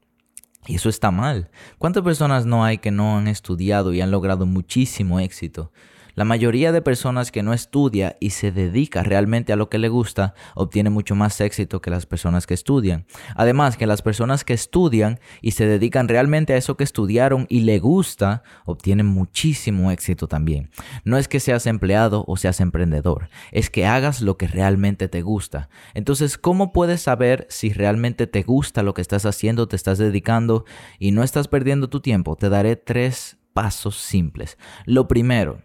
Y 0.65 0.75
eso 0.75 0.89
está 0.89 1.11
mal. 1.11 1.49
¿Cuántas 1.77 2.03
personas 2.03 2.45
no 2.45 2.65
hay 2.65 2.79
que 2.79 2.91
no 2.91 3.17
han 3.17 3.27
estudiado 3.27 3.93
y 3.93 4.01
han 4.01 4.11
logrado 4.11 4.45
muchísimo 4.45 5.19
éxito? 5.19 5.71
La 6.17 6.25
mayoría 6.25 6.71
de 6.71 6.81
personas 6.81 7.31
que 7.31 7.43
no 7.43 7.53
estudia 7.53 8.17
y 8.19 8.31
se 8.31 8.51
dedica 8.51 9.03
realmente 9.03 9.53
a 9.53 9.55
lo 9.55 9.69
que 9.69 9.77
le 9.77 9.87
gusta 9.87 10.33
obtiene 10.55 10.89
mucho 10.89 11.13
más 11.13 11.39
éxito 11.41 11.79
que 11.79 11.91
las 11.91 12.07
personas 12.07 12.47
que 12.47 12.55
estudian. 12.55 13.05
Además 13.35 13.77
que 13.77 13.85
las 13.85 14.01
personas 14.01 14.43
que 14.43 14.53
estudian 14.53 15.19
y 15.43 15.51
se 15.51 15.67
dedican 15.67 16.07
realmente 16.07 16.53
a 16.53 16.57
eso 16.57 16.75
que 16.75 16.85
estudiaron 16.85 17.45
y 17.49 17.59
le 17.59 17.77
gusta 17.77 18.41
obtienen 18.65 19.05
muchísimo 19.05 19.91
éxito 19.91 20.27
también. 20.27 20.71
No 21.03 21.19
es 21.19 21.27
que 21.27 21.39
seas 21.39 21.67
empleado 21.67 22.25
o 22.27 22.35
seas 22.35 22.61
emprendedor, 22.61 23.29
es 23.51 23.69
que 23.69 23.85
hagas 23.85 24.21
lo 24.21 24.37
que 24.37 24.47
realmente 24.47 25.07
te 25.09 25.21
gusta. 25.21 25.69
Entonces, 25.93 26.39
¿cómo 26.39 26.73
puedes 26.73 26.99
saber 26.99 27.45
si 27.51 27.71
realmente 27.73 28.25
te 28.25 28.41
gusta 28.41 28.81
lo 28.81 28.95
que 28.95 29.03
estás 29.03 29.27
haciendo, 29.27 29.67
te 29.67 29.75
estás 29.75 29.99
dedicando 29.99 30.65
y 30.97 31.11
no 31.11 31.21
estás 31.21 31.47
perdiendo 31.47 31.91
tu 31.91 31.99
tiempo? 31.99 32.35
Te 32.35 32.49
daré 32.49 32.75
tres 32.75 33.37
pasos 33.53 33.97
simples. 33.97 34.57
Lo 34.85 35.07
primero, 35.07 35.61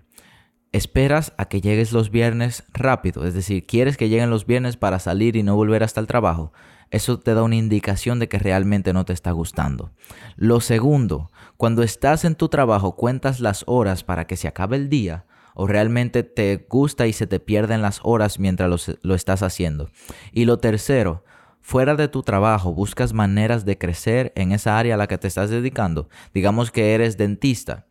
esperas 0.72 1.32
a 1.36 1.44
que 1.44 1.60
llegues 1.60 1.92
los 1.92 2.10
viernes 2.10 2.64
rápido, 2.72 3.26
es 3.26 3.34
decir, 3.34 3.66
quieres 3.66 3.96
que 3.96 4.08
lleguen 4.08 4.30
los 4.30 4.46
viernes 4.46 4.76
para 4.76 4.98
salir 4.98 5.36
y 5.36 5.42
no 5.42 5.54
volver 5.54 5.82
hasta 5.82 6.00
el 6.00 6.06
trabajo, 6.06 6.52
eso 6.90 7.18
te 7.18 7.34
da 7.34 7.42
una 7.42 7.56
indicación 7.56 8.18
de 8.18 8.28
que 8.28 8.38
realmente 8.38 8.92
no 8.92 9.04
te 9.06 9.14
está 9.14 9.30
gustando. 9.32 9.92
Lo 10.36 10.60
segundo, 10.60 11.30
cuando 11.56 11.82
estás 11.82 12.24
en 12.24 12.34
tu 12.34 12.48
trabajo 12.48 12.96
cuentas 12.96 13.40
las 13.40 13.64
horas 13.66 14.04
para 14.04 14.26
que 14.26 14.36
se 14.36 14.46
acabe 14.48 14.76
el 14.76 14.90
día 14.90 15.24
o 15.54 15.66
realmente 15.66 16.22
te 16.22 16.66
gusta 16.68 17.06
y 17.06 17.12
se 17.12 17.26
te 17.26 17.40
pierden 17.40 17.80
las 17.82 18.00
horas 18.02 18.38
mientras 18.38 18.98
lo, 19.02 19.14
estás 19.14 19.42
haciendo. 19.42 19.90
Y 20.32 20.44
lo 20.44 20.58
tercero, 20.58 21.24
fuera 21.62 21.94
de 21.94 22.08
tu 22.08 22.22
trabajo 22.22 22.74
buscas 22.74 23.14
maneras 23.14 23.64
de 23.64 23.78
crecer 23.78 24.32
en 24.36 24.52
esa 24.52 24.78
área 24.78 24.94
a 24.94 24.98
la 24.98 25.06
que 25.06 25.18
te 25.18 25.28
estás 25.28 25.48
dedicando. 25.48 26.08
Digamos 26.34 26.70
que 26.70 26.94
eres 26.94 27.16
dentista 27.16 27.86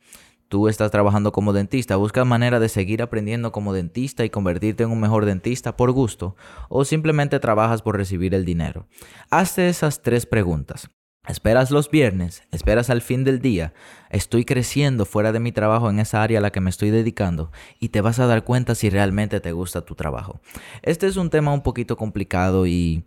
tú 0.51 0.67
estás 0.67 0.91
trabajando 0.91 1.31
como 1.31 1.53
dentista, 1.53 1.95
buscas 1.95 2.27
manera 2.27 2.59
de 2.59 2.67
seguir 2.67 3.01
aprendiendo 3.01 3.53
como 3.53 3.71
dentista 3.71 4.25
y 4.25 4.29
convertirte 4.29 4.83
en 4.83 4.91
un 4.91 4.99
mejor 4.99 5.23
dentista 5.23 5.77
por 5.77 5.93
gusto, 5.93 6.35
o 6.67 6.83
simplemente 6.83 7.39
trabajas 7.39 7.81
por 7.81 7.95
recibir 7.95 8.35
el 8.35 8.43
dinero. 8.43 8.85
Hazte 9.29 9.69
esas 9.69 10.01
tres 10.01 10.25
preguntas. 10.25 10.91
Esperas 11.25 11.71
los 11.71 11.89
viernes, 11.89 12.43
esperas 12.51 12.89
al 12.89 13.01
fin 13.01 13.23
del 13.23 13.39
día, 13.39 13.73
estoy 14.09 14.43
creciendo 14.43 15.05
fuera 15.05 15.31
de 15.31 15.39
mi 15.39 15.53
trabajo 15.53 15.89
en 15.89 15.99
esa 15.99 16.21
área 16.21 16.39
a 16.39 16.41
la 16.41 16.51
que 16.51 16.59
me 16.59 16.69
estoy 16.69 16.89
dedicando 16.89 17.51
y 17.79 17.89
te 17.89 18.01
vas 18.01 18.19
a 18.19 18.25
dar 18.25 18.43
cuenta 18.43 18.75
si 18.75 18.89
realmente 18.89 19.39
te 19.39 19.53
gusta 19.53 19.85
tu 19.85 19.95
trabajo. 19.95 20.41
Este 20.81 21.07
es 21.07 21.15
un 21.15 21.29
tema 21.29 21.53
un 21.53 21.61
poquito 21.61 21.95
complicado 21.95 22.67
y 22.67 23.05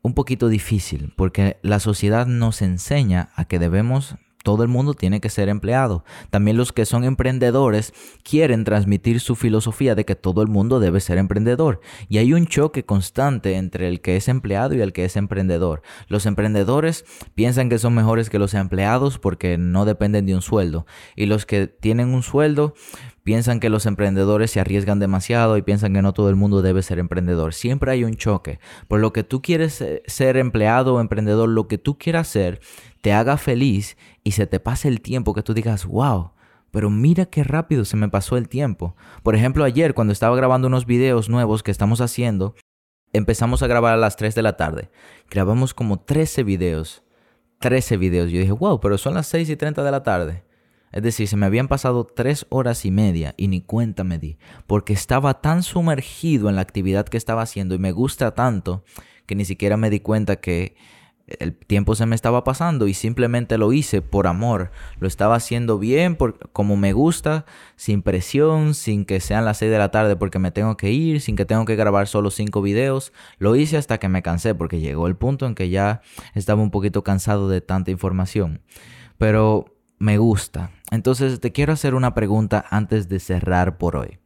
un 0.00 0.14
poquito 0.14 0.48
difícil 0.48 1.12
porque 1.16 1.58
la 1.60 1.80
sociedad 1.80 2.26
nos 2.26 2.62
enseña 2.62 3.28
a 3.34 3.44
que 3.44 3.58
debemos 3.58 4.16
todo 4.48 4.62
el 4.62 4.70
mundo 4.70 4.94
tiene 4.94 5.20
que 5.20 5.28
ser 5.28 5.50
empleado. 5.50 6.06
También 6.30 6.56
los 6.56 6.72
que 6.72 6.86
son 6.86 7.04
emprendedores 7.04 7.92
quieren 8.22 8.64
transmitir 8.64 9.20
su 9.20 9.36
filosofía 9.36 9.94
de 9.94 10.06
que 10.06 10.16
todo 10.16 10.40
el 10.40 10.48
mundo 10.48 10.80
debe 10.80 11.00
ser 11.00 11.18
emprendedor. 11.18 11.82
Y 12.08 12.16
hay 12.16 12.32
un 12.32 12.46
choque 12.46 12.82
constante 12.82 13.56
entre 13.56 13.88
el 13.88 14.00
que 14.00 14.16
es 14.16 14.26
empleado 14.26 14.74
y 14.74 14.80
el 14.80 14.94
que 14.94 15.04
es 15.04 15.16
emprendedor. 15.16 15.82
Los 16.06 16.24
emprendedores 16.24 17.04
piensan 17.34 17.68
que 17.68 17.78
son 17.78 17.92
mejores 17.92 18.30
que 18.30 18.38
los 18.38 18.54
empleados 18.54 19.18
porque 19.18 19.58
no 19.58 19.84
dependen 19.84 20.24
de 20.24 20.34
un 20.34 20.40
sueldo. 20.40 20.86
Y 21.14 21.26
los 21.26 21.44
que 21.44 21.66
tienen 21.66 22.14
un 22.14 22.22
sueldo 22.22 22.72
piensan 23.28 23.60
que 23.60 23.68
los 23.68 23.84
emprendedores 23.84 24.50
se 24.52 24.58
arriesgan 24.58 25.00
demasiado 25.00 25.58
y 25.58 25.62
piensan 25.62 25.92
que 25.92 26.00
no 26.00 26.14
todo 26.14 26.30
el 26.30 26.34
mundo 26.34 26.62
debe 26.62 26.80
ser 26.80 26.98
emprendedor. 26.98 27.52
Siempre 27.52 27.92
hay 27.92 28.02
un 28.02 28.14
choque. 28.14 28.58
Por 28.88 29.00
lo 29.00 29.12
que 29.12 29.22
tú 29.22 29.42
quieres 29.42 29.84
ser 30.06 30.36
empleado 30.38 30.94
o 30.94 31.00
emprendedor, 31.02 31.46
lo 31.50 31.68
que 31.68 31.76
tú 31.76 31.98
quieras 31.98 32.26
ser, 32.28 32.62
te 33.02 33.12
haga 33.12 33.36
feliz 33.36 33.98
y 34.24 34.30
se 34.30 34.46
te 34.46 34.60
pase 34.60 34.88
el 34.88 35.02
tiempo 35.02 35.34
que 35.34 35.42
tú 35.42 35.52
digas, 35.52 35.84
wow. 35.84 36.30
Pero 36.70 36.88
mira 36.88 37.26
qué 37.26 37.44
rápido 37.44 37.84
se 37.84 37.98
me 37.98 38.08
pasó 38.08 38.38
el 38.38 38.48
tiempo. 38.48 38.96
Por 39.22 39.34
ejemplo, 39.34 39.62
ayer 39.64 39.92
cuando 39.92 40.14
estaba 40.14 40.34
grabando 40.34 40.68
unos 40.68 40.86
videos 40.86 41.28
nuevos 41.28 41.62
que 41.62 41.70
estamos 41.70 42.00
haciendo, 42.00 42.54
empezamos 43.12 43.62
a 43.62 43.66
grabar 43.66 43.92
a 43.92 43.98
las 43.98 44.16
3 44.16 44.34
de 44.34 44.42
la 44.42 44.56
tarde. 44.56 44.88
Grabamos 45.28 45.74
como 45.74 46.00
13 46.00 46.44
videos. 46.44 47.02
13 47.58 47.98
videos. 47.98 48.30
Yo 48.30 48.40
dije, 48.40 48.52
wow, 48.52 48.80
pero 48.80 48.96
son 48.96 49.12
las 49.12 49.26
6 49.26 49.50
y 49.50 49.56
30 49.56 49.84
de 49.84 49.90
la 49.90 50.02
tarde. 50.02 50.47
Es 50.92 51.02
decir, 51.02 51.28
se 51.28 51.36
me 51.36 51.46
habían 51.46 51.68
pasado 51.68 52.04
tres 52.04 52.46
horas 52.48 52.84
y 52.84 52.90
media 52.90 53.34
y 53.36 53.48
ni 53.48 53.60
cuenta 53.60 54.04
me 54.04 54.18
di, 54.18 54.38
porque 54.66 54.92
estaba 54.92 55.40
tan 55.40 55.62
sumergido 55.62 56.48
en 56.48 56.56
la 56.56 56.62
actividad 56.62 57.06
que 57.06 57.16
estaba 57.16 57.42
haciendo 57.42 57.74
y 57.74 57.78
me 57.78 57.92
gusta 57.92 58.34
tanto 58.34 58.84
que 59.26 59.34
ni 59.34 59.44
siquiera 59.44 59.76
me 59.76 59.90
di 59.90 60.00
cuenta 60.00 60.36
que 60.36 60.76
el 61.38 61.54
tiempo 61.54 61.94
se 61.94 62.06
me 62.06 62.14
estaba 62.14 62.42
pasando 62.42 62.88
y 62.88 62.94
simplemente 62.94 63.58
lo 63.58 63.72
hice 63.72 64.00
por 64.00 64.26
amor. 64.26 64.70
Lo 64.98 65.06
estaba 65.06 65.34
haciendo 65.34 65.78
bien, 65.78 66.16
por, 66.16 66.50
como 66.50 66.76
me 66.76 66.92
gusta, 66.92 67.44
sin 67.76 68.02
presión, 68.02 68.74
sin 68.74 69.04
que 69.04 69.20
sean 69.20 69.44
las 69.44 69.58
6 69.58 69.70
de 69.70 69.78
la 69.78 69.90
tarde 69.90 70.16
porque 70.16 70.38
me 70.38 70.50
tengo 70.50 70.76
que 70.76 70.90
ir, 70.90 71.20
sin 71.20 71.36
que 71.36 71.44
tengo 71.44 71.64
que 71.64 71.76
grabar 71.76 72.08
solo 72.08 72.30
5 72.30 72.62
videos. 72.62 73.12
Lo 73.38 73.56
hice 73.56 73.76
hasta 73.76 73.98
que 73.98 74.08
me 74.08 74.22
cansé 74.22 74.54
porque 74.54 74.80
llegó 74.80 75.06
el 75.06 75.16
punto 75.16 75.46
en 75.46 75.54
que 75.54 75.68
ya 75.68 76.00
estaba 76.34 76.62
un 76.62 76.70
poquito 76.70 77.04
cansado 77.04 77.48
de 77.48 77.60
tanta 77.60 77.90
información. 77.90 78.62
Pero 79.18 79.77
me 79.98 80.18
gusta. 80.18 80.70
Entonces 80.90 81.40
te 81.40 81.52
quiero 81.52 81.72
hacer 81.72 81.94
una 81.94 82.14
pregunta 82.14 82.64
antes 82.70 83.08
de 83.08 83.20
cerrar 83.20 83.78
por 83.78 83.96
hoy. 83.96 84.18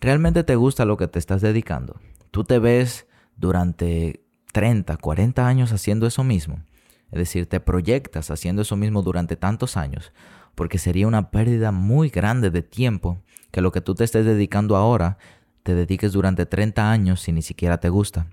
¿Realmente 0.00 0.44
te 0.44 0.56
gusta 0.56 0.84
lo 0.84 0.96
que 0.96 1.08
te 1.08 1.18
estás 1.18 1.40
dedicando? 1.40 2.00
¿Tú 2.30 2.44
te 2.44 2.58
ves 2.58 3.06
durante 3.36 4.24
30, 4.52 4.96
40 4.96 5.46
años 5.46 5.72
haciendo 5.72 6.06
eso 6.06 6.24
mismo? 6.24 6.62
Es 7.10 7.18
decir, 7.18 7.46
te 7.46 7.60
proyectas 7.60 8.30
haciendo 8.30 8.62
eso 8.62 8.76
mismo 8.76 9.02
durante 9.02 9.36
tantos 9.36 9.76
años, 9.76 10.12
porque 10.54 10.78
sería 10.78 11.06
una 11.06 11.30
pérdida 11.30 11.70
muy 11.70 12.08
grande 12.08 12.50
de 12.50 12.62
tiempo 12.62 13.20
que 13.50 13.60
lo 13.60 13.70
que 13.70 13.82
tú 13.82 13.94
te 13.94 14.04
estés 14.04 14.24
dedicando 14.24 14.76
ahora 14.76 15.18
te 15.62 15.74
dediques 15.74 16.12
durante 16.12 16.46
30 16.46 16.90
años 16.90 17.20
si 17.20 17.32
ni 17.32 17.42
siquiera 17.42 17.78
te 17.78 17.88
gusta. 17.88 18.26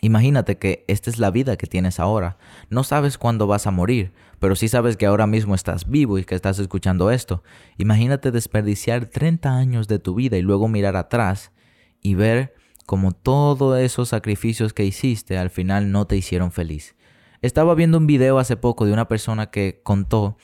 Imagínate 0.00 0.58
que 0.58 0.84
esta 0.88 1.10
es 1.10 1.18
la 1.18 1.30
vida 1.30 1.56
que 1.56 1.66
tienes 1.66 1.98
ahora. 2.00 2.38
No 2.70 2.84
sabes 2.84 3.18
cuándo 3.18 3.46
vas 3.46 3.66
a 3.66 3.70
morir, 3.70 4.12
pero 4.38 4.56
sí 4.56 4.68
sabes 4.68 4.96
que 4.96 5.06
ahora 5.06 5.26
mismo 5.26 5.54
estás 5.54 5.88
vivo 5.88 6.18
y 6.18 6.24
que 6.24 6.34
estás 6.34 6.58
escuchando 6.58 7.10
esto. 7.10 7.42
Imagínate 7.76 8.30
desperdiciar 8.30 9.06
30 9.06 9.56
años 9.56 9.88
de 9.88 9.98
tu 9.98 10.14
vida 10.14 10.36
y 10.36 10.42
luego 10.42 10.68
mirar 10.68 10.96
atrás 10.96 11.52
y 12.00 12.14
ver 12.14 12.54
cómo 12.86 13.12
todos 13.12 13.78
esos 13.78 14.08
sacrificios 14.08 14.72
que 14.72 14.84
hiciste 14.84 15.36
al 15.36 15.50
final 15.50 15.90
no 15.92 16.06
te 16.06 16.16
hicieron 16.16 16.52
feliz. 16.52 16.94
Estaba 17.42 17.74
viendo 17.74 17.98
un 17.98 18.06
video 18.06 18.38
hace 18.38 18.56
poco 18.56 18.86
de 18.86 18.92
una 18.92 19.08
persona 19.08 19.50
que 19.50 19.80
contó 19.84 20.36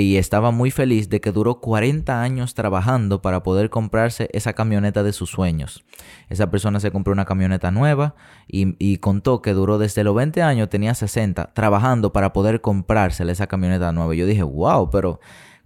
y 0.00 0.16
estaba 0.16 0.50
muy 0.50 0.70
feliz 0.70 1.08
de 1.08 1.20
que 1.20 1.32
duró 1.32 1.60
40 1.60 2.20
años 2.20 2.54
trabajando 2.54 3.22
para 3.22 3.42
poder 3.42 3.70
comprarse 3.70 4.28
esa 4.32 4.52
camioneta 4.52 5.02
de 5.02 5.12
sus 5.12 5.30
sueños. 5.30 5.84
Esa 6.28 6.50
persona 6.50 6.80
se 6.80 6.90
compró 6.90 7.12
una 7.12 7.24
camioneta 7.24 7.70
nueva 7.70 8.14
y, 8.46 8.98
contó 8.98 9.42
que 9.42 9.52
duró 9.52 9.78
desde 9.78 10.04
los 10.04 10.14
20 10.14 10.42
años, 10.42 10.68
tenía 10.68 10.94
60, 10.94 11.52
trabajando 11.54 12.12
para 12.12 12.32
poder 12.32 12.60
comprársela 12.60 13.32
esa 13.32 13.46
camioneta 13.46 13.92
nueva. 13.92 14.14
Yo 14.14 14.26
dije, 14.26 14.42
wow, 14.42 14.90
pero 14.90 15.20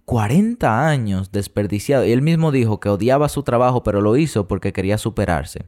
40 0.05 0.87
años 0.87 1.31
desperdiciados. 1.31 2.07
Y 2.07 2.11
él 2.11 2.21
mismo 2.21 2.51
dijo 2.51 2.79
que 2.79 2.89
odiaba 2.89 3.29
su 3.29 3.43
trabajo, 3.43 3.83
pero 3.83 4.01
lo 4.01 4.17
hizo 4.17 4.47
porque 4.47 4.73
quería 4.73 4.97
superarse. 4.97 5.67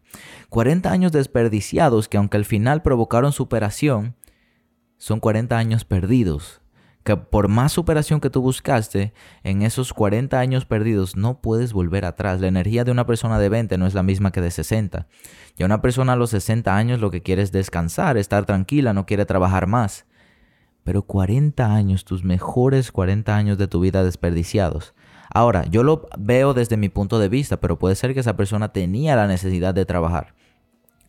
40 0.50 0.92
años 0.92 1.12
desperdiciados 1.12 2.08
que 2.08 2.18
aunque 2.18 2.38
al 2.38 2.46
final 2.46 2.82
provocaron 2.82 3.32
superación, 3.32 4.16
son 4.98 5.20
40 5.20 5.58
años 5.58 5.86
perdidos. 5.86 6.63
Que 7.04 7.18
por 7.18 7.50
más 7.50 7.74
superación 7.74 8.22
que 8.22 8.30
tú 8.30 8.42
buscaste, 8.42 9.14
en 9.44 9.62
esos 9.62 9.94
40 9.94 10.40
años 10.40 10.66
perdidos 10.66 11.16
no 11.18 11.42
puedes 11.42 11.74
volver 11.74 12.06
atrás. 12.06 12.40
La 12.40 12.48
energía 12.48 12.84
de 12.84 12.92
una 12.92 13.06
persona 13.06 13.40
de 13.40 13.50
20 13.50 13.78
no 13.78 13.88
es 13.88 13.94
la 13.94 14.04
misma 14.04 14.32
que 14.32 14.42
de 14.42 14.52
60. 14.52 15.08
Y 15.58 15.64
una 15.64 15.82
persona 15.82 16.14
a 16.14 16.16
los 16.16 16.30
60 16.30 16.76
años 16.76 17.02
lo 17.02 17.12
que 17.12 17.22
quiere 17.22 17.42
es 17.42 17.52
descansar, 17.52 18.18
estar 18.18 18.46
tranquila, 18.46 18.94
no 18.94 19.06
quiere 19.06 19.26
trabajar 19.26 19.68
más. 19.68 20.06
Pero 20.84 21.04
40 21.04 21.74
años, 21.74 22.06
tus 22.06 22.24
mejores 22.24 22.92
40 22.92 23.36
años 23.36 23.58
de 23.58 23.68
tu 23.68 23.80
vida 23.80 24.04
desperdiciados. 24.04 24.94
Ahora, 25.34 25.66
yo 25.66 25.84
lo 25.84 26.08
veo 26.18 26.54
desde 26.54 26.78
mi 26.78 26.90
punto 26.90 27.20
de 27.20 27.30
vista, 27.30 27.60
pero 27.60 27.80
puede 27.80 27.96
ser 27.96 28.14
que 28.14 28.20
esa 28.20 28.36
persona 28.36 28.72
tenía 28.72 29.16
la 29.16 29.28
necesidad 29.28 29.74
de 29.74 29.86
trabajar. 29.86 30.36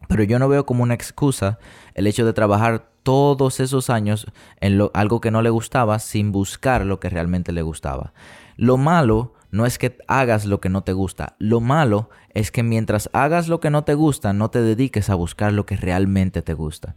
Pero 0.08 0.22
yo 0.22 0.38
no 0.38 0.48
veo 0.48 0.66
como 0.66 0.82
una 0.82 0.94
excusa 0.94 1.58
el 1.94 2.06
hecho 2.06 2.24
de 2.24 2.32
trabajar 2.32 2.90
todos 3.04 3.60
esos 3.60 3.88
años 3.88 4.26
en 4.60 4.80
algo 4.92 5.20
que 5.20 5.30
no 5.30 5.42
le 5.42 5.50
gustaba 5.50 6.00
sin 6.00 6.32
buscar 6.32 6.84
lo 6.84 6.98
que 6.98 7.08
realmente 7.08 7.52
le 7.52 7.62
gustaba. 7.62 8.12
Lo 8.56 8.76
malo 8.76 9.34
no 9.52 9.66
es 9.66 9.78
que 9.78 9.96
hagas 10.08 10.44
lo 10.44 10.60
que 10.60 10.68
no 10.68 10.82
te 10.82 10.92
gusta. 10.92 11.36
Lo 11.38 11.60
malo 11.60 12.10
es 12.30 12.50
que 12.50 12.64
mientras 12.64 13.08
hagas 13.12 13.46
lo 13.46 13.60
que 13.60 13.70
no 13.70 13.84
te 13.84 13.94
gusta, 13.94 14.32
no 14.32 14.50
te 14.50 14.60
dediques 14.60 15.08
a 15.08 15.14
buscar 15.14 15.52
lo 15.52 15.64
que 15.64 15.76
realmente 15.76 16.42
te 16.42 16.54
gusta. 16.54 16.96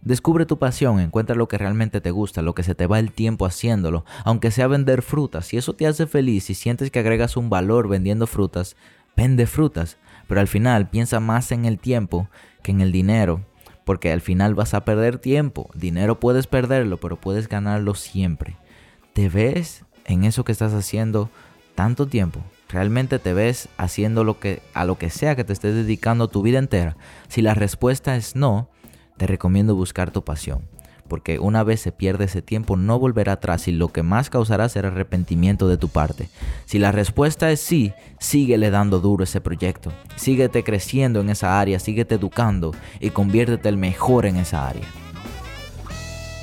Descubre 0.00 0.46
tu 0.46 0.58
pasión, 0.58 0.98
encuentra 0.98 1.36
lo 1.36 1.46
que 1.46 1.58
realmente 1.58 2.00
te 2.00 2.10
gusta, 2.10 2.40
lo 2.40 2.54
que 2.54 2.62
se 2.62 2.74
te 2.74 2.86
va 2.86 2.98
el 2.98 3.12
tiempo 3.12 3.44
haciéndolo, 3.44 4.06
aunque 4.24 4.50
sea 4.50 4.66
vender 4.66 5.02
frutas. 5.02 5.44
Si 5.44 5.58
eso 5.58 5.74
te 5.74 5.86
hace 5.86 6.06
feliz 6.06 6.48
y 6.48 6.54
sientes 6.54 6.90
que 6.90 7.00
agregas 7.00 7.36
un 7.36 7.50
valor 7.50 7.86
vendiendo 7.86 8.26
frutas, 8.26 8.76
vende 9.14 9.46
frutas 9.46 9.98
pero 10.30 10.40
al 10.40 10.46
final 10.46 10.88
piensa 10.88 11.18
más 11.18 11.50
en 11.50 11.64
el 11.64 11.80
tiempo 11.80 12.28
que 12.62 12.70
en 12.70 12.80
el 12.80 12.92
dinero, 12.92 13.44
porque 13.90 14.12
al 14.12 14.20
final 14.20 14.54
vas 14.54 14.72
a 14.74 14.84
perder 14.84 15.18
tiempo. 15.18 15.68
Dinero 15.74 16.20
puedes 16.20 16.46
perderlo, 16.46 16.98
pero 16.98 17.16
puedes 17.16 17.48
ganarlo 17.48 17.96
siempre. 17.96 18.56
¿Te 19.14 19.28
ves 19.28 19.84
en 20.04 20.22
eso 20.22 20.44
que 20.44 20.52
estás 20.52 20.74
haciendo 20.74 21.28
tanto 21.74 22.06
tiempo? 22.06 22.38
¿Realmente 22.68 23.18
te 23.18 23.34
ves 23.34 23.68
haciendo 23.78 24.22
lo 24.22 24.38
que 24.38 24.62
a 24.74 24.84
lo 24.84 24.96
que 24.96 25.10
sea 25.10 25.34
que 25.34 25.42
te 25.42 25.52
estés 25.52 25.74
dedicando 25.74 26.28
tu 26.28 26.40
vida 26.40 26.60
entera? 26.60 26.96
Si 27.26 27.42
la 27.42 27.54
respuesta 27.54 28.14
es 28.14 28.36
no, 28.36 28.70
te 29.16 29.26
recomiendo 29.26 29.74
buscar 29.74 30.12
tu 30.12 30.22
pasión 30.22 30.62
porque 31.10 31.40
una 31.40 31.64
vez 31.64 31.80
se 31.80 31.92
pierde 31.92 32.24
ese 32.24 32.40
tiempo 32.40 32.76
no 32.76 32.98
volverá 32.98 33.32
atrás 33.32 33.68
y 33.68 33.72
lo 33.72 33.88
que 33.88 34.02
más 34.02 34.30
causará 34.30 34.68
será 34.70 34.88
arrepentimiento 34.88 35.68
de 35.68 35.76
tu 35.76 35.88
parte. 35.88 36.30
Si 36.64 36.78
la 36.78 36.92
respuesta 36.92 37.50
es 37.50 37.60
sí, 37.60 37.92
síguele 38.20 38.70
dando 38.70 39.00
duro 39.00 39.24
ese 39.24 39.42
proyecto, 39.42 39.92
síguete 40.14 40.64
creciendo 40.64 41.20
en 41.20 41.28
esa 41.28 41.60
área, 41.60 41.80
síguete 41.80 42.14
educando 42.14 42.72
y 43.00 43.10
conviértete 43.10 43.68
el 43.68 43.76
mejor 43.76 44.24
en 44.24 44.36
esa 44.36 44.66
área. 44.68 44.86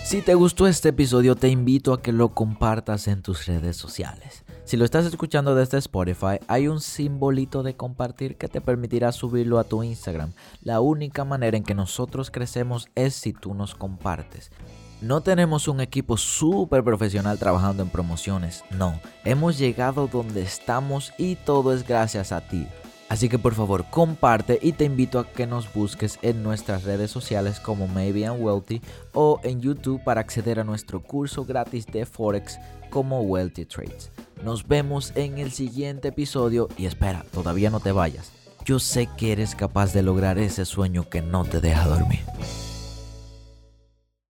Si 0.04 0.22
te 0.22 0.36
gustó 0.36 0.68
este 0.68 0.90
episodio 0.90 1.36
te 1.36 1.48
invito 1.48 1.94
a 1.94 2.02
que 2.02 2.12
lo 2.12 2.34
compartas 2.34 3.08
en 3.08 3.22
tus 3.22 3.46
redes 3.46 3.78
sociales. 3.78 4.44
Si 4.68 4.76
lo 4.76 4.84
estás 4.84 5.06
escuchando 5.06 5.56
desde 5.56 5.78
Spotify, 5.78 6.42
hay 6.50 6.68
un 6.68 6.82
simbolito 6.82 7.64
de 7.64 7.78
compartir 7.78 8.36
que 8.36 8.50
te 8.50 8.60
permitirá 8.60 9.14
subirlo 9.14 9.60
a 9.60 9.64
tu 9.64 9.82
Instagram. 9.82 10.34
La 10.62 10.82
única 10.82 11.24
manera 11.24 11.56
en 11.56 11.64
que 11.64 11.74
nosotros 11.74 12.32
crecemos 12.32 12.90
es 12.94 13.16
si 13.16 13.32
tú 13.32 13.54
nos 13.54 13.76
compartes. 13.76 14.52
No 15.00 15.22
tenemos 15.22 15.70
un 15.70 15.80
equipo 15.80 16.18
súper 16.18 16.84
profesional 16.84 17.40
trabajando 17.40 17.82
en 17.82 17.88
promociones, 17.88 18.66
no. 18.70 19.00
Hemos 19.24 19.58
llegado 19.58 20.08
donde 20.08 20.42
estamos 20.42 21.14
y 21.18 21.38
todo 21.38 21.74
es 21.74 21.88
gracias 21.88 22.34
a 22.34 22.42
ti. 22.42 22.68
Así 23.08 23.30
que 23.30 23.40
por 23.40 23.54
favor 23.54 23.86
comparte 23.90 24.60
y 24.62 24.74
te 24.74 24.84
invito 24.84 25.20
a 25.20 25.32
que 25.32 25.48
nos 25.48 25.74
busques 25.74 26.20
en 26.24 26.44
nuestras 26.44 26.84
redes 26.84 27.10
sociales 27.10 27.62
como 27.62 27.88
Maybe 27.88 28.24
I'm 28.24 28.42
Wealthy 28.42 28.82
o 29.14 29.40
en 29.46 29.62
YouTube 29.62 30.04
para 30.04 30.20
acceder 30.20 30.60
a 30.60 30.65
nuestro 30.65 31.02
curso 31.02 31.46
gratis 31.46 31.86
de 31.86 32.06
Forex 32.06 32.60
como 32.89 33.22
Wealthy 33.22 33.63
Trades. 33.63 34.12
Nos 34.43 34.67
vemos 34.67 35.13
en 35.15 35.38
el 35.38 35.52
siguiente 35.52 36.10
episodio 36.10 36.69
y 36.78 36.86
espera, 36.86 37.26
todavía 37.32 37.69
no 37.69 37.80
te 37.80 37.91
vayas. 37.91 38.32
Yo 38.65 38.80
sé 38.80 39.08
que 39.17 39.32
eres 39.32 39.56
capaz 39.56 39.93
de 39.93 40.04
lograr 40.04 40.38
ese 40.38 40.65
sueño 40.65 41.10
que 41.10 41.21
no 41.21 41.45
te 41.45 41.62
deja 41.62 41.88
dormir. 41.88 42.19